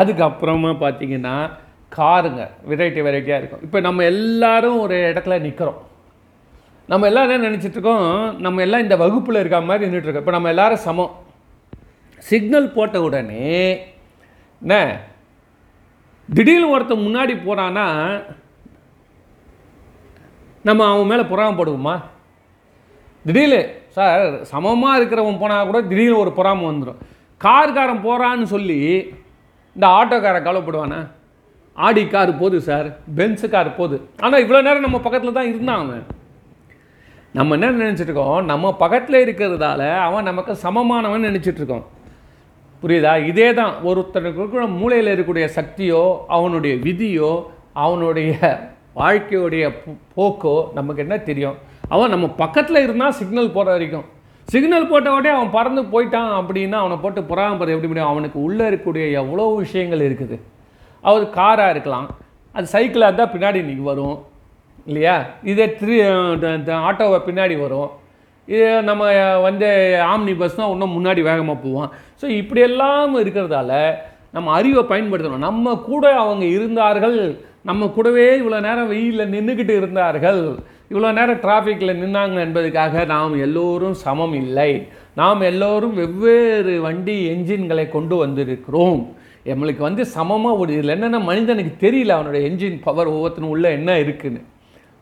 அதுக்கப்புறமா 0.00 0.70
பார்த்தீங்கன்னா 0.84 1.36
காருங்க 1.96 2.42
வெரைட்டி 2.68 3.00
வெரைட்டியாக 3.06 3.40
இருக்கும். 3.40 3.64
இப்போ 3.66 3.78
நம்ம 3.86 4.04
எல்லாரும் 4.12 4.78
ஒரு 4.84 4.96
இடத்துல 5.10 5.38
நிற்கிறோம் 5.46 5.80
நம்ம 6.88 7.06
எல்லாம் 7.06 7.30
என்ன 7.34 7.48
நினச்சிட்ருக்கோம் 7.48 8.06
நம்ம 8.44 8.62
எல்லாம் 8.66 8.84
இந்த 8.84 8.96
வகுப்பில் 9.02 9.40
இருக்க 9.40 9.58
மாதிரி 9.68 9.88
நின்றுட்டுருக்கோம் 9.88 10.24
இப்போ 10.24 10.34
நம்ம 10.36 10.48
எல்லோரும் 10.54 10.84
சமம். 10.86 11.12
சிக்னல் 12.28 12.74
போட்ட 12.76 12.96
உடனே 13.06 13.52
என்ன? 14.62 14.74
திடீர்னு 16.28 16.72
ஒருத்தன் 16.74 17.06
முன்னாடி 17.06 17.34
போனான்னா 17.46 17.86
நம்ம 20.68 20.84
அவன் 20.90 21.10
மேலே 21.10 21.24
பொறாமப்படுவோமா 21.32 21.94
திடீர்னு 23.24 23.60
சார் 23.96 24.24
சமமாக 24.52 24.98
இருக்கிறவன் 24.98 25.40
போனால் 25.42 25.68
கூட 25.70 25.80
திடீர்னு 25.90 26.22
ஒரு 26.24 26.32
பொறாமை 26.38 26.64
வந்துடும் 26.68 27.00
கார்காரன் 27.40 28.04
போகிறான்னு 28.06 28.46
சொல்லி 28.54 28.78
இந்த 29.76 29.86
ஆட்டோக்காரன் 29.98 30.46
கவலைப்படுவானா? 30.46 31.00
ஆடி 31.76 32.02
கார் 32.14 32.30
போகுது 32.40 32.58
சார் 32.68 32.88
பென்ஸு 33.18 33.46
கார் 33.54 33.76
போகுது 33.78 33.96
ஆனால் 34.24 34.42
இவ்வளோ 34.44 34.60
நேரம் 34.66 34.86
நம்ம 34.86 34.98
பக்கத்தில் 35.04 35.36
தான் 35.38 35.50
இருந்தான் 35.52 35.82
அவன். 35.84 36.04
நம்ம 37.38 37.54
என்ன 37.56 37.70
நினச்சிட்ருக்கோம் 37.84 38.38
நம்ம 38.50 38.72
பக்கத்தில் 38.82 39.22
இருக்கிறதால 39.24 39.82
அவன் 40.06 40.28
நமக்கு 40.30 40.54
சமமானவன் 40.64 41.26
நினச்சிட்ருக்கோம் 41.28 41.84
புரியுதா? 42.82 43.12
இதே 43.30 43.48
தான். 43.60 43.74
ஒருத்தனுக்கு 43.88 44.40
இருக்கிற 44.42 44.62
மூளையில் 44.78 45.10
இருக்கக்கூடிய 45.12 45.46
சக்தியோ 45.58 46.02
அவனுடைய 46.36 46.74
விதியோ 46.86 47.32
அவனுடைய 47.84 48.32
வாழ்க்கையுடைய 49.00 49.64
போக்கோ 50.16 50.56
நமக்கு 50.78 51.04
என்ன 51.04 51.16
தெரியும்? 51.28 51.58
அவன் 51.94 52.12
நம்ம 52.14 52.26
பக்கத்தில் 52.42 52.84
இருந்தால் 52.84 53.16
சிக்னல் 53.20 53.54
போகிற 53.56 53.72
வரைக்கும். 53.74 54.06
சிக்னல் 54.48 54.88
போட்ட 54.90 55.08
உடனே 55.12 55.30
அவன் 55.36 55.54
பறந்து 55.56 55.82
போயிட்டான் 55.92 56.32
அப்படின்னா 56.38 56.78
அவனை 56.82 56.96
போட்டு 57.02 57.20
புறாம 57.30 57.68
எப்படி 57.74 57.90
முடியும்? 57.90 58.10
அவனுக்கு 58.12 58.38
உள்ளே 58.46 58.64
இருக்கக்கூடிய 58.68 59.04
எவ்வளோ 59.22 59.46
விஷயங்கள் 59.62 60.06
இருக்குது. 60.08 60.36
அவர் 61.02 61.24
காராக 61.38 61.72
இருக்கலாம். 61.74 62.08
அது 62.54 62.66
சைக்கிளாக 62.74 63.08
இருந்தால் 63.08 63.32
பின்னாடி 63.34 63.58
இன்றைக்கி 63.62 63.84
வரும். 63.92 64.16
இல்லையா? 64.86 65.16
இதே 65.50 65.66
த்ரீ 65.80 65.96
ஆட்டோவை 66.88 67.18
பின்னாடி 67.28 67.56
வரும். 67.64 67.90
இது 68.48 68.66
நம்ம 68.88 69.02
வந்து 69.46 69.68
ஆம்னி 70.12 70.32
பஸ்னால் 70.40 70.72
இன்னும் 70.74 70.96
முன்னாடி 70.96 71.22
வேகமாக 71.28 71.58
போவோம். 71.64 71.90
ஸோ 72.20 72.26
இப்படியெல்லாம் 72.40 73.14
இருக்கிறதால 73.24 73.72
நம்ம 74.36 74.52
அறிவை 74.58 74.82
பயன்படுத்தணும். 74.90 75.46
நம்ம 75.48 75.74
கூட 75.90 76.04
அவங்க 76.22 76.44
இருந்தார்கள். 76.56 77.18
நம்ம 77.70 77.88
கூடவே 77.96 78.26
இவ்வளோ 78.40 78.60
நேரம் 78.68 78.92
வெயிலில் 78.92 79.32
நின்றுக்கிட்டு 79.34 79.74
இருந்தார்கள். 79.80 80.42
இவ்வளோ 80.92 81.10
நேரம் 81.18 81.42
டிராஃபிக்கில் 81.44 81.98
நின்னாங்க 82.02 82.38
என்பதுக்காக 82.46 83.04
நாம் 83.12 83.34
எல்லோரும் 83.46 83.96
சமம் 84.04 84.34
இல்லை. 84.42 84.72
நாம் 85.20 85.42
எல்லோரும் 85.50 85.94
வெவ்வேறு 86.00 86.74
வண்டி 86.86 87.16
என்ஜின்களை 87.34 87.84
கொண்டு 87.96 88.16
வந்திருக்கிறோம். 88.24 89.02
நம்மளுக்கு 89.50 89.82
வந்து 89.88 90.02
சமமாக 90.16 90.60
ஒரு 90.62 90.70
இதில் 90.76 90.94
என்னென்ன 90.94 91.20
மனிதனுக்கு 91.28 91.72
தெரியல 91.84 92.16
அவனுடைய 92.16 92.42
என்ஜின் 92.48 92.76
பவர் 92.86 93.12
ஒவ்வொருத்தனும் 93.12 93.52
உள்ளே 93.54 93.70
என்ன 93.78 93.98
இருக்குன்னு. 94.04 94.40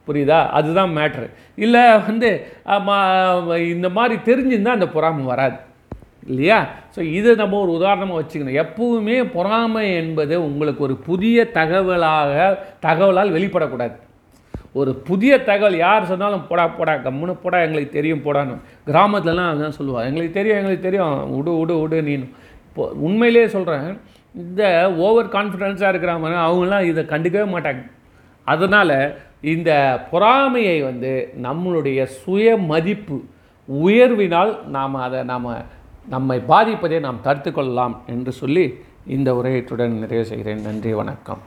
புரியுதா? 0.09 0.38
அதுதான் 0.59 0.92
மேட்ரு 0.98 1.26
இல்லை 1.64 1.83
வந்து 2.07 2.29
இந்த 3.74 3.88
மாதிரி 3.98 4.16
தெரிஞ்சிருந்தால் 4.29 4.79
அந்த 4.79 4.88
பொறாமை 4.94 5.24
வராது. 5.33 5.59
இல்லையா? 6.31 6.59
ஸோ 6.94 7.00
இதை 7.18 7.31
நம்ம 7.40 7.59
ஒரு 7.64 7.72
உதாரணமாக 7.79 8.20
வச்சுக்கணும். 8.20 8.59
எப்பவுமே 8.64 9.16
பொறாமை 9.37 9.85
என்பது 10.00 10.35
உங்களுக்கு 10.48 10.83
ஒரு 10.88 10.96
புதிய 11.09 11.46
தகவலாக 11.59 12.33
தகவலால் 12.87 13.35
வெளிப்படக்கூடாது. 13.37 13.96
ஒரு 14.74 14.90
புதிய 15.09 15.33
தகவல் 15.48 15.76
யார் 15.87 16.11
சொன்னாலும் 16.11 16.44
போடா 16.48 16.64
போடா 16.78 16.92
கம்முன்னு 17.06 17.35
போடா 17.44 17.59
எங்களுக்கு 17.66 17.96
தெரியும் 17.96 18.24
போடான்னு. 18.26 18.56
கிராமத்துலலாம் 18.88 19.50
அதான் 19.52 19.78
சொல்லுவாள் 19.78 20.06
எங்களுக்கு 20.09 20.37
தெரியும் 20.38 20.59
எங்களுக்கு 20.61 20.87
தெரியும். 20.88 21.14
விடு 21.37 21.52
விடு 21.61 21.74
விடு 21.80 21.98
நீ 22.09 22.14
இப்போ 22.68 22.85
உண்மையிலேயே 23.06 23.46
சொல்கிறேன் 23.54 23.88
இந்த 24.35 24.62
ஓவர் 25.06 25.33
கான்ஃபிடென்ஸாக 25.37 25.90
இருக்கிறவங்க 25.92 26.38
அவங்களாம் 26.48 26.88
இதை 26.90 27.02
கண்டுக்கவே 27.12 27.46
மாட்டாங்க. 27.54 27.83
அதனால் 28.46 28.96
இந்த 29.54 29.70
பொறாமையை 30.11 30.76
வந்து 30.88 31.12
நம்மளுடைய 31.46 32.00
சுய 32.20 32.56
மதிப்பு 32.72 33.18
உயர்வினால் 33.68 34.52
நாம் 34.76 35.02
அதை 35.06 35.22
நாம் 35.33 35.48
நம்மை 36.14 36.38
பாதிப்பதை 36.52 37.00
நாம் 37.06 37.24
தடுத்து 37.26 37.50
கொள்ளலாம் 37.52 37.96
என்று 38.14 38.35
சொல்லி 38.40 38.64
இந்த 39.16 39.33
உரையீட்டுடன் 39.40 40.00
நிறைவு 40.04 40.24
செய்கிறேன். 40.30 40.62
நன்றி 40.68 40.92
வணக்கம். 41.00 41.42